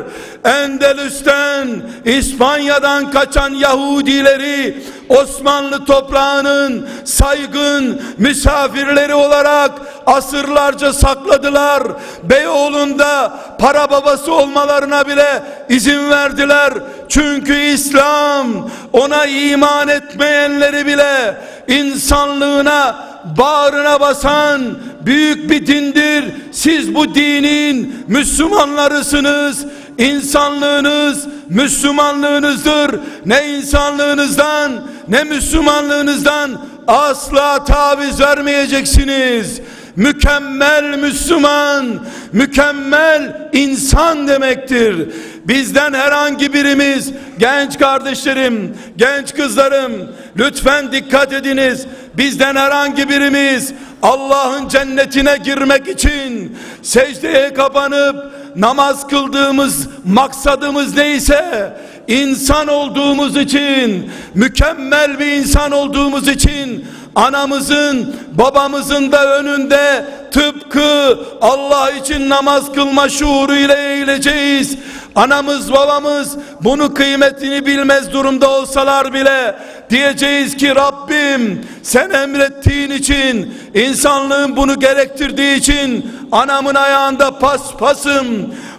Endelüs'ten 0.46 1.82
İspanya'dan 2.06 3.12
kaçan 3.12 3.50
Yahudileri 3.50 4.84
Osmanlı 5.10 5.86
toprağının 5.86 6.88
saygın 7.04 8.02
misafirleri 8.18 9.14
olarak 9.14 9.72
asırlarca 10.06 10.94
sakladılar. 10.94 11.84
Beyoğlu'nda 12.24 13.40
para 13.60 13.92
babası 13.92 14.34
olmalarına 14.34 15.08
bile 15.08 15.44
izin 15.70 16.10
verdiler. 16.10 16.74
Çünkü 17.10 17.60
İslam 17.60 18.48
ona 18.94 19.26
iman 19.26 19.88
etmeyenleri 19.88 20.86
bile 20.86 21.38
insanlığına 21.68 23.06
bağrına 23.38 24.00
basan 24.00 24.62
büyük 25.02 25.50
bir 25.50 25.68
dindir. 25.68 26.26
Siz 26.52 26.96
bu 26.96 27.16
dinin 27.16 28.06
Müslümanlarısınız. 28.08 29.66
İnsanlığınız 29.98 31.28
Müslümanlığınızdır. 31.50 33.00
Ne 33.26 33.50
insanlığınızdan 33.50 34.72
ne 35.08 35.24
Müslümanlığınızdan 35.24 36.62
asla 36.88 37.64
taviz 37.64 38.20
vermeyeceksiniz. 38.20 39.62
Mükemmel 39.96 40.98
Müslüman, 40.98 41.86
mükemmel 42.32 43.50
insan 43.54 44.28
demektir. 44.28 45.10
Bizden 45.46 45.94
herhangi 45.94 46.54
birimiz, 46.54 47.12
genç 47.40 47.80
kardeşlerim, 47.80 48.78
genç 48.98 49.34
kızlarım, 49.36 49.92
lütfen 50.38 50.92
dikkat 50.92 51.34
ediniz. 51.34 51.86
Bizden 52.18 52.56
herhangi 52.56 53.10
birimiz 53.10 53.74
Allah'ın 54.02 54.68
cennetine 54.68 55.38
girmek 55.44 55.88
için 55.88 56.58
secdeye 56.82 57.54
kapanıp 57.54 58.16
namaz 58.56 59.08
kıldığımız 59.08 59.88
maksadımız 60.06 60.96
neyse 60.96 61.74
insan 62.08 62.68
olduğumuz 62.68 63.38
için 63.38 64.12
mükemmel 64.34 65.20
bir 65.20 65.26
insan 65.26 65.72
olduğumuz 65.72 66.28
için 66.28 66.86
anamızın 67.16 68.16
babamızın 68.32 69.12
da 69.12 69.40
önünde 69.40 70.06
tıpkı 70.32 71.20
Allah 71.42 71.92
için 71.92 72.30
namaz 72.30 72.74
kılma 72.74 73.10
şuuruyla 73.10 73.76
eğileceğiz. 73.76 74.78
Anamız 75.16 75.72
babamız 75.72 76.38
bunu 76.62 76.94
kıymetini 76.94 77.66
bilmez 77.66 78.14
durumda 78.14 78.50
olsalar 78.50 79.14
bile 79.14 79.56
diyeceğiz 79.90 80.58
ki 80.58 80.76
Rabbim 80.76 81.66
sen 81.84 82.10
emrettiğin 82.10 82.90
için 82.90 83.54
insanlığın 83.74 84.56
bunu 84.56 84.80
gerektirdiği 84.80 85.56
için 85.56 86.12
anamın 86.32 86.76
ayağında 86.76 87.40
paspasım 87.40 88.28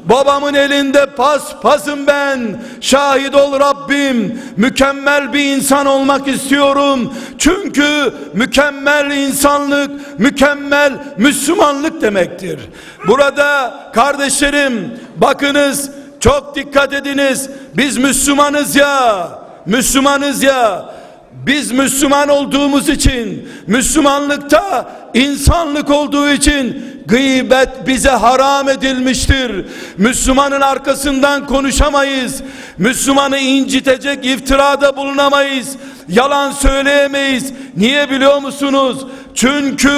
babamın 0.08 0.54
elinde 0.54 1.06
paspasım 1.06 2.06
ben. 2.06 2.62
Şahit 2.80 3.34
ol 3.34 3.60
Rabbim 3.60 4.42
mükemmel 4.56 5.32
bir 5.32 5.56
insan 5.56 5.86
olmak 5.86 6.28
istiyorum. 6.28 7.14
Çünkü 7.38 8.14
mükemmel 8.34 9.10
insanlık 9.10 10.18
mükemmel 10.18 10.92
Müslümanlık 11.18 12.02
demektir. 12.02 12.60
Burada 13.06 13.74
kardeşlerim 13.94 15.00
bakınız 15.16 15.90
çok 16.20 16.56
dikkat 16.56 16.92
ediniz. 16.92 17.50
Biz 17.76 17.96
Müslümanız 17.96 18.76
ya 18.76 19.28
Müslümanız 19.66 20.42
ya 20.42 20.95
biz 21.46 21.72
Müslüman 21.72 22.28
olduğumuz 22.28 22.88
için 22.88 23.48
Müslümanlıkta 23.66 24.90
insanlık 25.14 25.90
olduğu 25.90 26.28
için 26.28 26.86
gıybet 27.06 27.86
bize 27.86 28.10
haram 28.10 28.68
edilmiştir. 28.68 29.66
Müslümanın 29.98 30.60
arkasından 30.60 31.46
konuşamayız. 31.46 32.42
Müslümanı 32.78 33.38
incitecek 33.38 34.26
iftirada 34.26 34.96
bulunamayız. 34.96 35.68
Yalan 36.08 36.50
söyleyemeyiz. 36.50 37.52
Niye 37.76 38.10
biliyor 38.10 38.38
musunuz? 38.42 39.06
Çünkü 39.34 39.90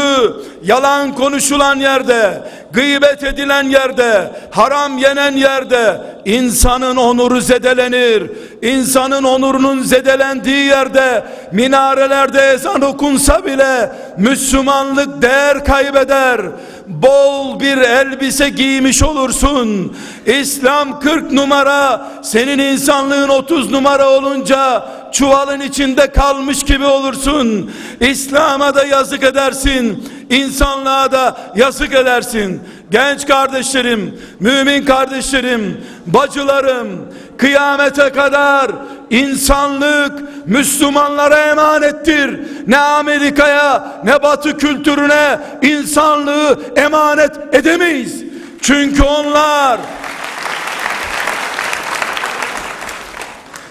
yalan 0.65 1.15
konuşulan 1.15 1.77
yerde, 1.77 2.43
gıybet 2.73 3.23
edilen 3.23 3.65
yerde, 3.65 4.33
haram 4.51 4.99
yenen 4.99 5.33
yerde 5.33 6.01
insanın 6.25 6.97
onuru 6.97 7.41
zedelenir. 7.41 8.31
İnsanın 8.63 9.25
onurunun 9.25 9.83
zedelendiği 9.83 10.65
yerde 10.65 11.25
minarelerde 11.53 12.41
ezan 12.41 12.81
okunsa 12.81 13.47
bile 13.47 13.93
Müslümanlık 14.19 15.23
değer 15.23 15.65
kaybeder. 15.65 16.41
Bol 16.87 17.61
bir 17.61 17.77
elbise 17.77 18.49
giymiş 18.49 19.03
olursun. 19.03 19.97
İslam 20.27 21.01
40 21.01 21.33
numara, 21.33 22.09
senin 22.23 22.59
insanlığın 22.59 23.29
30 23.29 23.71
numara 23.71 24.09
olunca 24.11 24.89
çuvalın 25.13 25.61
içinde 25.61 26.07
kalmış 26.07 26.65
gibi 26.65 26.87
olursun. 26.87 27.71
İslam'a 28.01 28.75
da 28.75 28.85
yazık 28.85 29.23
edersin. 29.23 30.05
İnsanlığa 30.31 31.13
da 31.13 31.37
yazık 31.57 31.93
edersin. 31.93 32.63
Genç 32.91 33.27
kardeşlerim, 33.27 34.21
mümin 34.41 34.85
kardeşlerim, 34.85 35.85
bacılarım, 36.07 36.89
kıyamete 37.37 38.11
kadar 38.11 38.71
insanlık 39.11 40.13
Müslümanlara 40.47 41.39
emanettir. 41.39 42.41
Ne 42.67 42.79
Amerika'ya 42.79 44.01
ne 44.05 44.23
Batı 44.23 44.59
kültürüne 44.59 45.39
insanlığı 45.63 46.59
emanet 46.77 47.55
edemeyiz. 47.55 48.25
Çünkü 48.63 49.03
onlar 49.03 49.79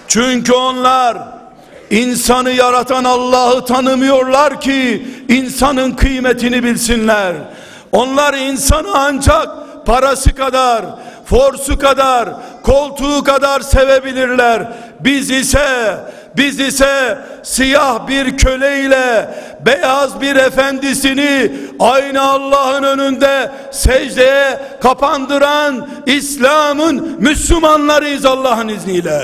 Çünkü 0.08 0.54
onlar 0.54 1.37
insanı 1.90 2.52
yaratan 2.52 3.04
Allah'ı 3.04 3.66
tanımıyorlar 3.66 4.62
ki 4.62 5.08
insanın 5.30 5.92
kıymetini 5.92 6.64
bilsinler. 6.64 7.34
Onlar 7.92 8.34
insanı 8.34 8.88
ancak 8.94 9.48
parası 9.86 10.36
kadar, 10.36 10.86
forsu 11.26 11.80
kadar, 11.80 12.30
koltuğu 12.64 13.24
kadar 13.24 13.60
sevebilirler. 13.60 14.68
Biz 15.00 15.32
ise 15.32 15.98
biz 16.38 16.60
ise 16.60 17.18
siyah 17.44 18.08
bir 18.08 18.38
köleyle 18.38 19.30
beyaz 19.66 20.22
bir 20.22 20.36
efendisini 20.36 21.52
aynı 21.80 22.22
Allah'ın 22.22 22.84
önünde 22.84 23.52
secdeye 23.72 24.60
kapandıran 24.82 25.88
İslam'ın 26.06 27.16
Müslümanlarıyız 27.20 28.26
Allah'ın 28.26 28.68
izniyle. 28.68 29.22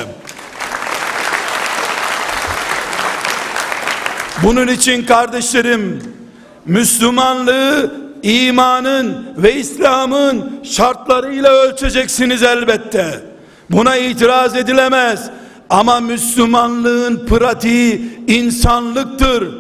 Bunun 4.43 4.67
için 4.67 5.06
kardeşlerim 5.06 6.01
Müslümanlığı 6.65 7.91
imanın 8.23 9.25
ve 9.38 9.56
İslam'ın 9.56 10.60
şartlarıyla 10.63 11.51
ölçeceksiniz 11.51 12.43
elbette. 12.43 13.19
Buna 13.69 13.95
itiraz 13.95 14.56
edilemez. 14.56 15.29
Ama 15.69 15.99
Müslümanlığın 15.99 17.25
pratiği 17.25 18.19
insanlıktır. 18.27 19.53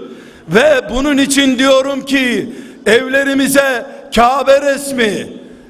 Ve 0.47 0.81
bunun 0.89 1.17
için 1.17 1.59
diyorum 1.59 2.05
ki 2.05 2.53
evlerimize 2.85 3.85
Kabe 4.15 4.61
resmi, 4.61 5.27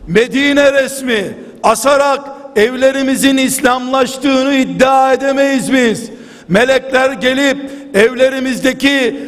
Medine 0.08 0.73
resmi 0.73 1.38
asarak 1.63 2.21
evlerimizin 2.56 3.38
İslamlaştığını 3.38 4.54
iddia 4.54 5.13
edemeyiz 5.13 5.73
biz. 5.73 6.10
Melekler 6.47 7.12
gelip 7.12 7.71
evlerimizdeki 7.93 9.19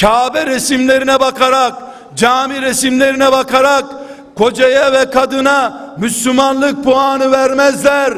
Kabe 0.00 0.46
resimlerine 0.46 1.20
bakarak, 1.20 1.74
cami 2.16 2.62
resimlerine 2.62 3.32
bakarak 3.32 3.84
kocaya 4.36 4.92
ve 4.92 5.10
kadına 5.10 5.80
Müslümanlık 5.98 6.84
puanı 6.84 7.32
vermezler. 7.32 8.14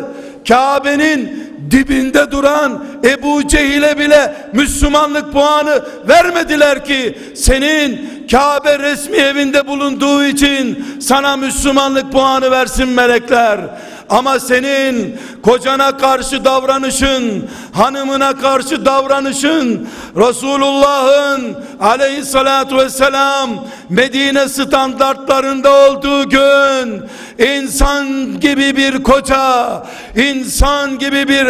Kabe'nin 0.48 1.52
dibinde 1.70 2.30
duran 2.30 2.84
Ebu 3.04 3.48
Cehil'e 3.48 3.98
bile 3.98 4.34
Müslümanlık 4.52 5.32
puanı 5.32 5.82
vermediler 6.08 6.84
ki 6.84 7.18
senin 7.34 8.12
Kabe 8.30 8.78
resmi 8.78 9.16
evinde 9.16 9.66
bulunduğu 9.66 10.24
için 10.24 10.86
sana 11.00 11.36
Müslümanlık 11.36 12.12
puanı 12.12 12.50
versin 12.50 12.88
melekler. 12.88 13.60
Ama 14.12 14.40
senin 14.40 15.18
kocana 15.42 15.96
karşı 15.96 16.44
davranışın, 16.44 17.50
hanımına 17.72 18.38
karşı 18.38 18.84
davranışın 18.84 19.88
Resulullah'ın 20.16 21.56
aleyhissalatu 21.80 22.76
vesselam 22.78 23.50
Medine 23.88 24.48
standartlarında 24.48 25.70
olduğu 25.70 26.28
gün 26.28 27.02
insan 27.38 28.06
gibi 28.40 28.76
bir 28.76 29.02
koca, 29.02 29.86
insan 30.16 30.98
gibi 30.98 31.28
bir 31.28 31.46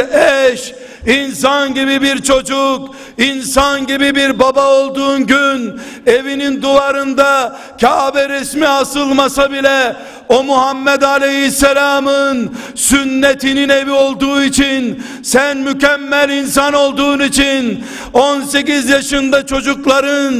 eş, 0.53 0.75
insan 1.07 1.75
gibi 1.75 2.03
bir 2.03 2.23
çocuk, 2.23 2.95
insan 3.19 3.87
gibi 3.87 4.15
bir 4.15 4.39
baba 4.39 4.71
olduğun 4.71 5.27
gün 5.27 5.81
evinin 6.07 6.63
duvarında 6.63 7.57
Kabe 7.81 8.29
resmi 8.29 8.69
asılmasa 8.69 9.53
bile 9.53 9.97
o 10.33 10.43
Muhammed 10.43 11.03
Aleyhisselam'ın 11.03 12.55
sünnetinin 12.75 13.69
evi 13.69 13.91
olduğu 13.91 14.43
için 14.43 15.03
sen 15.23 15.57
mükemmel 15.57 16.31
insan 16.31 16.73
olduğun 16.73 17.21
için 17.21 17.85
18 18.13 18.89
yaşında 18.89 19.47
çocukların 19.47 20.35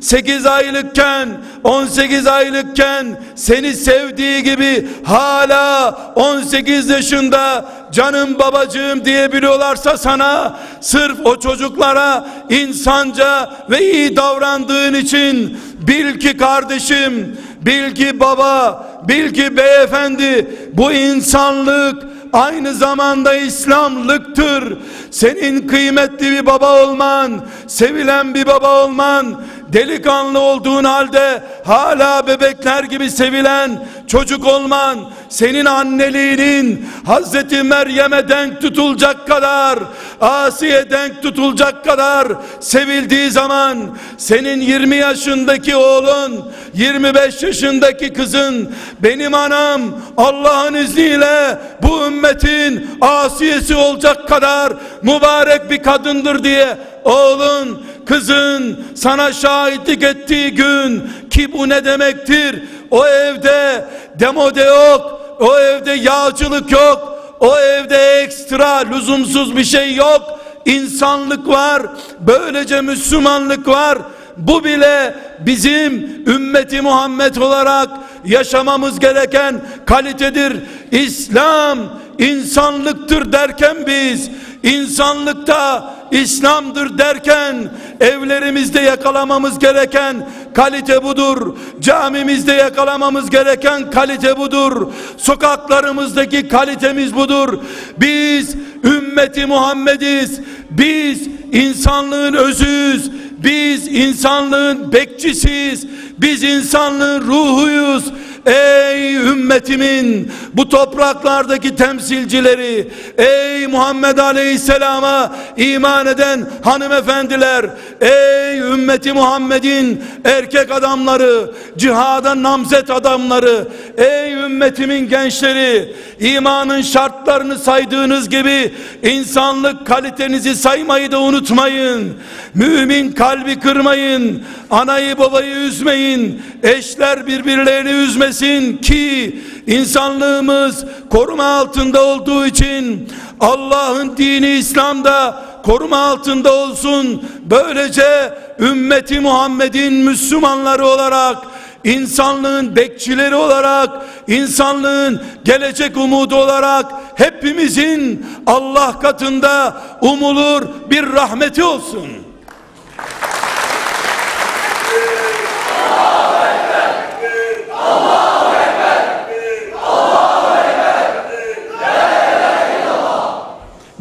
8 0.00 0.46
aylıkken 0.46 1.28
18 1.64 2.26
aylıkken 2.26 3.20
seni 3.34 3.74
sevdiği 3.74 4.42
gibi 4.42 4.88
hala 5.04 5.90
18 6.14 6.88
yaşında 6.88 7.64
canım 7.92 8.38
babacığım 8.38 9.04
diyebiliyorlarsa 9.04 9.96
sana 9.96 10.58
sırf 10.80 11.26
o 11.26 11.40
çocuklara 11.40 12.26
insanca 12.50 13.52
ve 13.70 13.92
iyi 13.92 14.16
davrandığın 14.16 14.94
için 14.94 15.58
bil 15.86 16.18
ki 16.20 16.36
kardeşim 16.36 17.36
bil 17.60 17.94
ki 17.94 18.20
baba 18.20 18.86
bil 19.08 19.34
ki 19.34 19.56
beyefendi 19.56 20.50
bu 20.72 20.92
insanlık 20.92 22.02
aynı 22.32 22.74
zamanda 22.74 23.34
İslamlıktır. 23.34 24.78
Senin 25.10 25.68
kıymetli 25.68 26.30
bir 26.30 26.46
baba 26.46 26.82
olman, 26.84 27.46
sevilen 27.66 28.34
bir 28.34 28.46
baba 28.46 28.84
olman, 28.84 29.42
delikanlı 29.68 30.38
olduğun 30.38 30.84
halde 30.84 31.42
hala 31.64 32.26
bebekler 32.26 32.84
gibi 32.84 33.10
sevilen 33.10 33.86
çocuk 34.06 34.46
olman, 34.46 34.98
senin 35.28 35.64
anneliğinin 35.64 36.88
Hazreti 37.06 37.62
Meryem'e 37.62 38.28
denk 38.28 38.60
tutulacak 38.60 39.28
kadar, 39.28 39.78
Asiye 40.20 40.90
denk 40.90 41.22
tutulacak 41.22 41.84
kadar 41.84 42.28
sevildiği 42.60 43.30
zaman, 43.30 43.78
senin 44.18 44.60
20 44.60 44.96
yaşındaki 44.96 45.76
oğlun, 45.76 46.52
25 46.74 47.42
yaşındaki 47.42 48.12
kızın, 48.12 48.74
benim 49.02 49.34
anam 49.34 49.80
Allah'ın 50.16 50.74
izniyle 50.74 51.58
bu 51.82 52.06
ümmetin 52.06 52.90
asiyesi 53.00 53.74
olacak 53.74 54.28
kadar 54.28 54.72
mübarek 55.02 55.70
bir 55.70 55.82
kadındır. 55.82 56.44
diye 56.44 56.76
oğlun 57.04 57.86
kızın 58.06 58.84
sana 58.94 59.32
şahitlik 59.32 60.02
ettiği 60.02 60.50
gün 60.50 61.02
ki 61.30 61.52
bu 61.52 61.68
ne 61.68 61.84
demektir? 61.84 62.62
O 62.90 63.06
evde 63.06 63.84
demode 64.20 64.62
yok. 64.62 65.20
O 65.40 65.58
evde 65.58 65.92
yağcılık 65.92 66.70
yok. 66.70 67.18
O 67.40 67.58
evde 67.58 67.96
ekstra 67.96 68.76
lüzumsuz 68.76 69.56
bir 69.56 69.64
şey 69.64 69.94
yok. 69.94 70.22
İnsanlık 70.64 71.48
var. 71.48 71.82
Böylece 72.20 72.80
Müslümanlık 72.80 73.68
var. 73.68 73.98
Bu 74.36 74.64
bile 74.64 75.14
bizim 75.40 75.92
ümmeti 76.26 76.80
Muhammed 76.80 77.36
olarak 77.36 77.88
yaşamamız 78.24 79.00
gereken 79.00 79.60
kalitedir. 79.86 80.56
İslam 80.90 81.78
insanlıktır 82.18 83.32
derken 83.32 83.76
biz 83.86 84.30
insanlıkta 84.62 85.94
İslam'dır 86.10 86.98
derken 86.98 87.70
evlerimizde 88.00 88.80
yakalamamız 88.80 89.58
gereken 89.58 90.28
kalite 90.54 91.02
budur. 91.02 91.56
Camimizde 91.80 92.52
yakalamamız 92.52 93.30
gereken 93.30 93.90
kalite 93.90 94.36
budur. 94.36 94.92
Sokaklarımızdaki 95.16 96.48
kalitemiz 96.48 97.14
budur. 97.14 97.58
Biz 98.00 98.56
ümmeti 98.84 99.46
Muhammediz. 99.46 100.40
Biz 100.70 101.28
insanlığın 101.52 102.34
özüyüz. 102.34 103.10
Biz 103.44 103.88
insanlığın 103.88 104.92
bekçisiyiz. 104.92 105.86
Biz 106.18 106.42
insanlığın 106.42 107.20
ruhuyuz. 107.20 108.04
Ey 108.46 109.14
ümmetimin 109.14 110.32
bu 110.52 110.68
topraklardaki 110.68 111.76
temsilcileri, 111.76 112.88
ey 113.18 113.66
Muhammed 113.66 114.18
Aleyhisselam'a 114.18 115.36
iman 115.56 116.06
eden 116.06 116.46
hanımefendiler, 116.62 117.66
ey 118.00 118.58
ümmeti 118.58 119.12
Muhammed'in 119.12 120.04
erkek 120.24 120.70
adamları, 120.70 121.50
cihada 121.76 122.42
namzet 122.42 122.90
adamları, 122.90 123.68
ey 123.96 124.32
ümmetimin 124.32 125.08
gençleri, 125.08 125.96
imanın 126.20 126.82
şartlarını 126.82 127.58
saydığınız 127.58 128.28
gibi 128.28 128.74
insanlık 129.02 129.86
kalitenizi 129.86 130.56
saymayı 130.56 131.12
da 131.12 131.20
unutmayın. 131.20 132.14
Mümin 132.54 133.12
kalbi 133.12 133.60
kırmayın, 133.60 134.42
anayı 134.70 135.18
babayı 135.18 135.54
üzmeyin, 135.54 136.42
eşler 136.62 137.26
birbirlerini 137.26 137.90
üzmesin 137.90 138.33
ki 138.76 139.40
insanlığımız 139.66 140.84
koruma 141.10 141.44
altında 141.44 142.04
olduğu 142.04 142.46
için 142.46 143.08
Allah'ın 143.40 144.16
dini 144.16 144.50
İslam'da 144.50 145.44
koruma 145.64 145.98
altında 145.98 146.54
olsun. 146.54 147.22
Böylece 147.50 148.38
ümmeti 148.58 149.20
Muhammed'in 149.20 149.92
Müslümanları 149.94 150.86
olarak 150.86 151.36
insanlığın 151.84 152.76
bekçileri 152.76 153.34
olarak, 153.34 153.90
insanlığın 154.28 155.22
gelecek 155.44 155.96
umudu 155.96 156.36
olarak 156.36 156.86
hepimizin 157.14 158.26
Allah 158.46 159.00
katında 159.00 159.82
umulur 160.00 160.62
bir 160.90 161.12
rahmeti 161.12 161.64
olsun. 161.64 162.23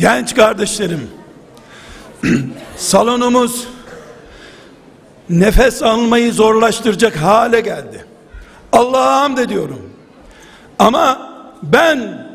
Genç 0.04 0.36
kardeşlerim, 0.36 1.10
salonumuz 2.78 3.68
nefes 5.30 5.84
almayı 5.84 6.34
zorlaştıracak 6.34 7.16
hale 7.16 7.60
geldi. 7.62 8.06
Allah'a 8.72 9.22
hamd 9.22 9.38
ediyorum. 9.38 9.90
Ama 10.80 11.32
ben 11.64 12.28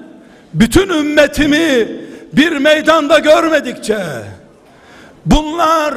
bütün 0.54 0.88
ümmetimi 0.88 1.88
bir 2.33 2.52
meydanda 2.52 3.18
görmedikçe 3.18 3.98
bunlar 5.26 5.94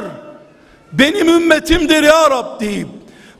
benim 0.92 1.28
ümmetimdir 1.28 2.02
ya 2.02 2.30
Rab 2.30 2.60
deyip 2.60 2.88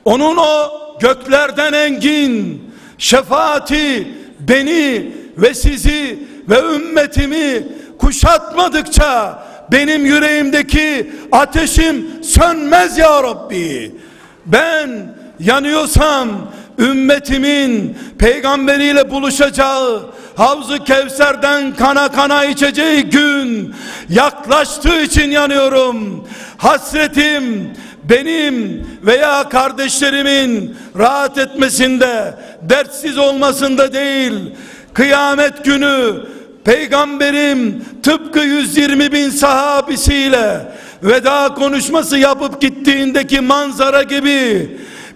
onun 0.05 0.37
o 0.37 0.71
göklerden 0.99 1.73
engin 1.73 2.63
şefaati 2.97 4.07
beni 4.39 5.13
ve 5.37 5.53
sizi 5.53 6.19
ve 6.49 6.75
ümmetimi 6.75 7.63
kuşatmadıkça 8.03 9.43
benim 9.71 10.05
yüreğimdeki 10.05 11.13
ateşim 11.31 12.23
sönmez 12.23 12.97
ya 12.97 13.23
Rabbi. 13.23 13.91
Ben 14.45 15.15
yanıyorsam 15.39 16.29
ümmetimin 16.79 17.97
peygamberiyle 18.19 19.11
buluşacağı 19.11 20.01
Havzu 20.35 20.83
Kevser'den 20.83 21.75
kana 21.75 22.11
kana 22.11 22.45
içeceği 22.45 23.03
gün 23.03 23.75
yaklaştığı 24.09 25.01
için 25.01 25.31
yanıyorum. 25.31 26.27
Hasretim 26.57 27.73
benim 28.03 28.87
veya 29.03 29.49
kardeşlerimin 29.49 30.77
rahat 30.97 31.37
etmesinde, 31.37 32.35
dertsiz 32.61 33.17
olmasında 33.17 33.93
değil, 33.93 34.33
kıyamet 34.93 35.65
günü 35.65 36.13
peygamberim 36.65 37.85
tıpkı 38.03 38.39
120 38.39 39.11
bin 39.11 39.29
sahabisiyle 39.29 40.73
veda 41.03 41.53
konuşması 41.53 42.17
yapıp 42.17 42.61
gittiğindeki 42.61 43.41
manzara 43.41 44.03
gibi 44.03 44.69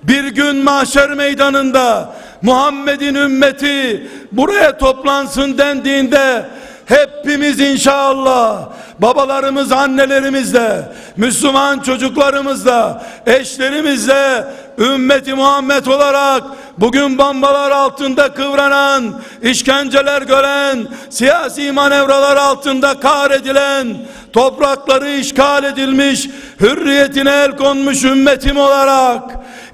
bir 0.03 0.23
gün 0.23 0.55
mahşer 0.55 1.13
meydanında 1.13 2.13
Muhammed'in 2.41 3.15
ümmeti 3.15 4.07
buraya 4.31 4.77
toplansın 4.77 5.57
dendiğinde 5.57 6.45
hepimiz 6.88 7.60
inşallah. 7.60 8.69
Babalarımız 9.00 9.71
annelerimizle 9.71 10.91
Müslüman 11.17 11.80
çocuklarımızla 11.80 13.06
eşlerimizle 13.26 14.47
ümmeti 14.78 15.34
Muhammed 15.34 15.86
olarak 15.86 16.43
bugün 16.78 17.17
bombalar 17.17 17.71
altında 17.71 18.34
kıvranan 18.34 19.21
işkenceler 19.41 20.21
gören 20.21 20.88
siyasi 21.10 21.71
manevralar 21.71 22.36
altında 22.36 23.00
kahredilen 23.00 23.97
toprakları 24.34 25.10
işgal 25.10 25.63
edilmiş 25.63 26.30
hürriyetine 26.60 27.30
el 27.30 27.58
konmuş 27.58 28.04
ümmetim 28.04 28.58
olarak 28.58 29.23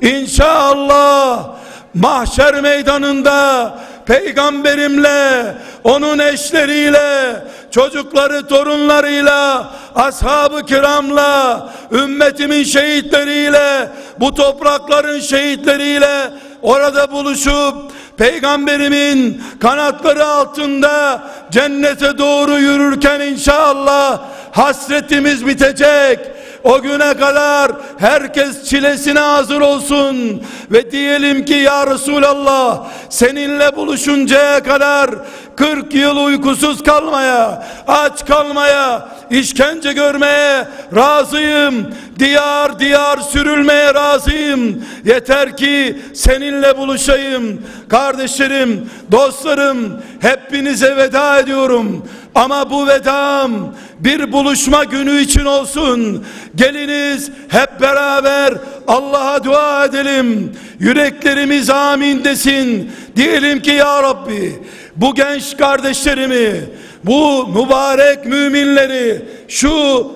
inşallah 0.02 1.45
mahşer 1.93 2.62
meydanında 2.62 3.73
peygamberimle 4.05 5.55
onun 5.83 6.19
eşleriyle 6.19 7.35
çocukları 7.71 8.47
torunlarıyla 8.47 9.71
ashab-ı 9.95 10.65
kiramla 10.65 11.69
ümmetimin 11.91 12.63
şehitleriyle 12.63 13.89
bu 14.19 14.33
toprakların 14.33 15.19
şehitleriyle 15.19 16.29
orada 16.61 17.11
buluşup 17.11 17.75
peygamberimin 18.17 19.43
kanatları 19.59 20.25
altında 20.25 21.23
cennete 21.51 22.17
doğru 22.17 22.59
yürürken 22.59 23.19
inşallah 23.21 24.21
hasretimiz 24.51 25.45
bitecek 25.45 26.19
o 26.63 26.82
güne 26.82 27.13
kadar 27.13 27.71
herkes 27.97 28.63
çilesine 28.69 29.19
hazır 29.19 29.62
olsun 29.62 30.43
ve 30.71 30.91
diyelim 30.91 31.45
ki 31.45 31.54
ya 31.54 31.88
Resulallah 31.88 32.88
seninle 33.10 33.76
buluşuncaya 33.76 34.63
kadar 34.63 35.10
40 35.56 35.93
yıl 35.93 36.17
uykusuz 36.17 36.84
kalmaya, 36.84 37.67
aç 37.88 38.26
kalmaya, 38.26 39.10
işkence 39.30 39.93
görmeye 39.93 40.67
razıyım. 40.95 41.93
Diyar 42.19 42.80
diyar 42.80 43.17
sürülmeye 43.17 43.93
razıyım. 43.93 44.86
Yeter 45.06 45.58
ki 45.58 46.02
seninle 46.13 46.78
buluşayım. 46.78 47.62
Kardeşlerim, 47.89 48.89
dostlarım, 49.12 50.02
hepinize 50.19 50.97
veda 50.97 51.39
ediyorum. 51.39 52.08
Ama 52.36 52.69
bu 52.69 52.88
vedam 52.88 53.52
bir 54.03 54.31
buluşma 54.31 54.83
günü 54.83 55.19
için 55.21 55.45
olsun. 55.45 56.25
Geliniz 56.55 57.31
hep 57.47 57.81
beraber 57.81 58.53
Allah'a 58.87 59.43
dua 59.43 59.85
edelim. 59.85 60.51
Yüreklerimiz 60.79 61.69
amin 61.69 62.23
desin. 62.23 62.91
Diyelim 63.15 63.61
ki 63.61 63.71
ya 63.71 64.03
Rabbi 64.03 64.59
bu 64.95 65.15
genç 65.15 65.57
kardeşlerimi, 65.57 66.61
bu 67.03 67.47
mübarek 67.47 68.25
müminleri, 68.25 69.25
şu 69.47 69.71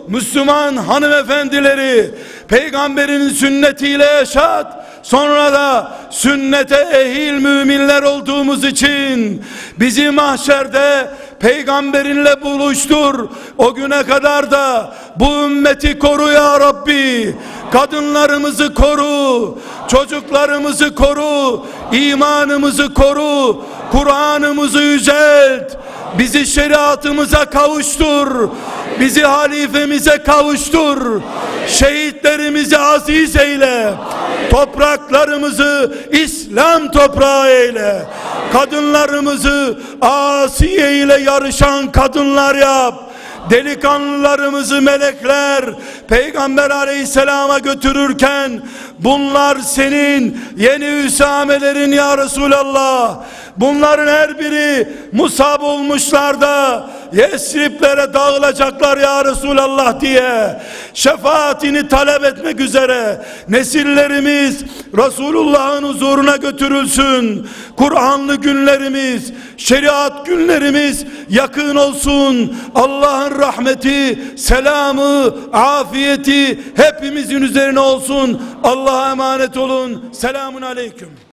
Müslüman 0.08 0.76
hanımefendileri 0.76 2.12
peygamberin 2.48 3.30
sünnetiyle 3.30 4.06
yaşat. 4.06 4.87
Sonra 5.08 5.54
da 5.54 5.92
sünnete 6.10 6.76
ehil 6.76 7.34
müminler 7.34 8.04
olduğumuz 8.04 8.64
için 8.64 9.44
bizi 9.80 10.12
mahşerde 10.12 11.10
peygamberinle 11.40 12.42
buluştur. 12.42 13.30
O 13.58 13.74
güne 13.74 14.04
kadar 14.04 14.52
da 14.52 14.94
bu 15.16 15.26
ümmeti 15.26 16.00
koru 16.00 16.32
ya 16.32 16.60
Rabbi. 16.60 17.36
Kadınlarımızı 17.72 18.74
koru, 18.74 19.60
çocuklarımızı 19.88 20.96
koru, 20.96 21.66
imanımızı 21.92 22.94
koru, 22.94 23.64
Kur'an'ımızı 23.92 24.82
yücelt. 24.82 25.78
Bizi 26.20 26.46
şeriatımıza 26.46 27.46
kavuştur. 27.46 28.50
Bizi 29.00 29.22
halifemize 29.22 30.24
kavuştur. 30.24 31.22
Şehitlerimizi 31.68 32.78
aziz 32.78 33.36
eyle. 33.36 33.94
Topraklarımızı 34.52 35.98
İslam 36.12 36.92
toprağı 36.92 37.50
eyle. 37.50 38.06
Kadınlarımızı 38.54 39.80
Asiye 40.02 40.98
ile 40.98 41.22
yarışan 41.22 41.92
kadınlar 41.92 42.56
yap. 42.56 42.94
Delikanlılarımızı 43.50 44.82
melekler 44.82 45.66
Peygamber 46.08 46.70
aleyhisselama 46.70 47.60
götürürken 47.60 48.62
bunlar 49.00 49.58
senin 49.58 50.42
yeni 50.58 50.86
üsamelerin 50.86 51.92
ya 51.92 52.18
Resulallah. 52.18 53.18
Bunların 53.58 54.08
her 54.08 54.40
biri 54.40 54.88
musab 55.12 55.62
olmuşlar 55.62 56.42
da 56.42 56.90
Yesriplere 57.14 58.14
dağılacaklar 58.14 58.98
ya 58.98 59.26
Resulallah 59.26 60.00
diye 60.02 60.62
şefaatini 60.94 61.88
talep 61.88 62.24
etmek 62.24 62.60
üzere 62.60 63.26
nesillerimiz 63.50 64.64
Resulullah'ın 64.98 65.84
huzuruna 65.84 66.36
götürülsün. 66.36 67.48
Kur'anlı 67.78 68.36
günlerimiz, 68.36 69.34
şeriat 69.58 70.26
günlerimiz 70.26 71.06
yakın 71.30 71.76
olsun. 71.76 72.58
Allah'ın 72.76 73.40
rahmeti, 73.40 74.20
selamı, 74.38 75.36
afiyeti 75.54 76.60
hepimizin 76.76 77.42
üzerine 77.42 77.80
olsun. 77.80 78.42
Allah'a 78.64 79.12
emanet 79.12 79.58
olun. 79.58 80.10
Selamun 80.14 80.62
aleyküm. 80.62 81.27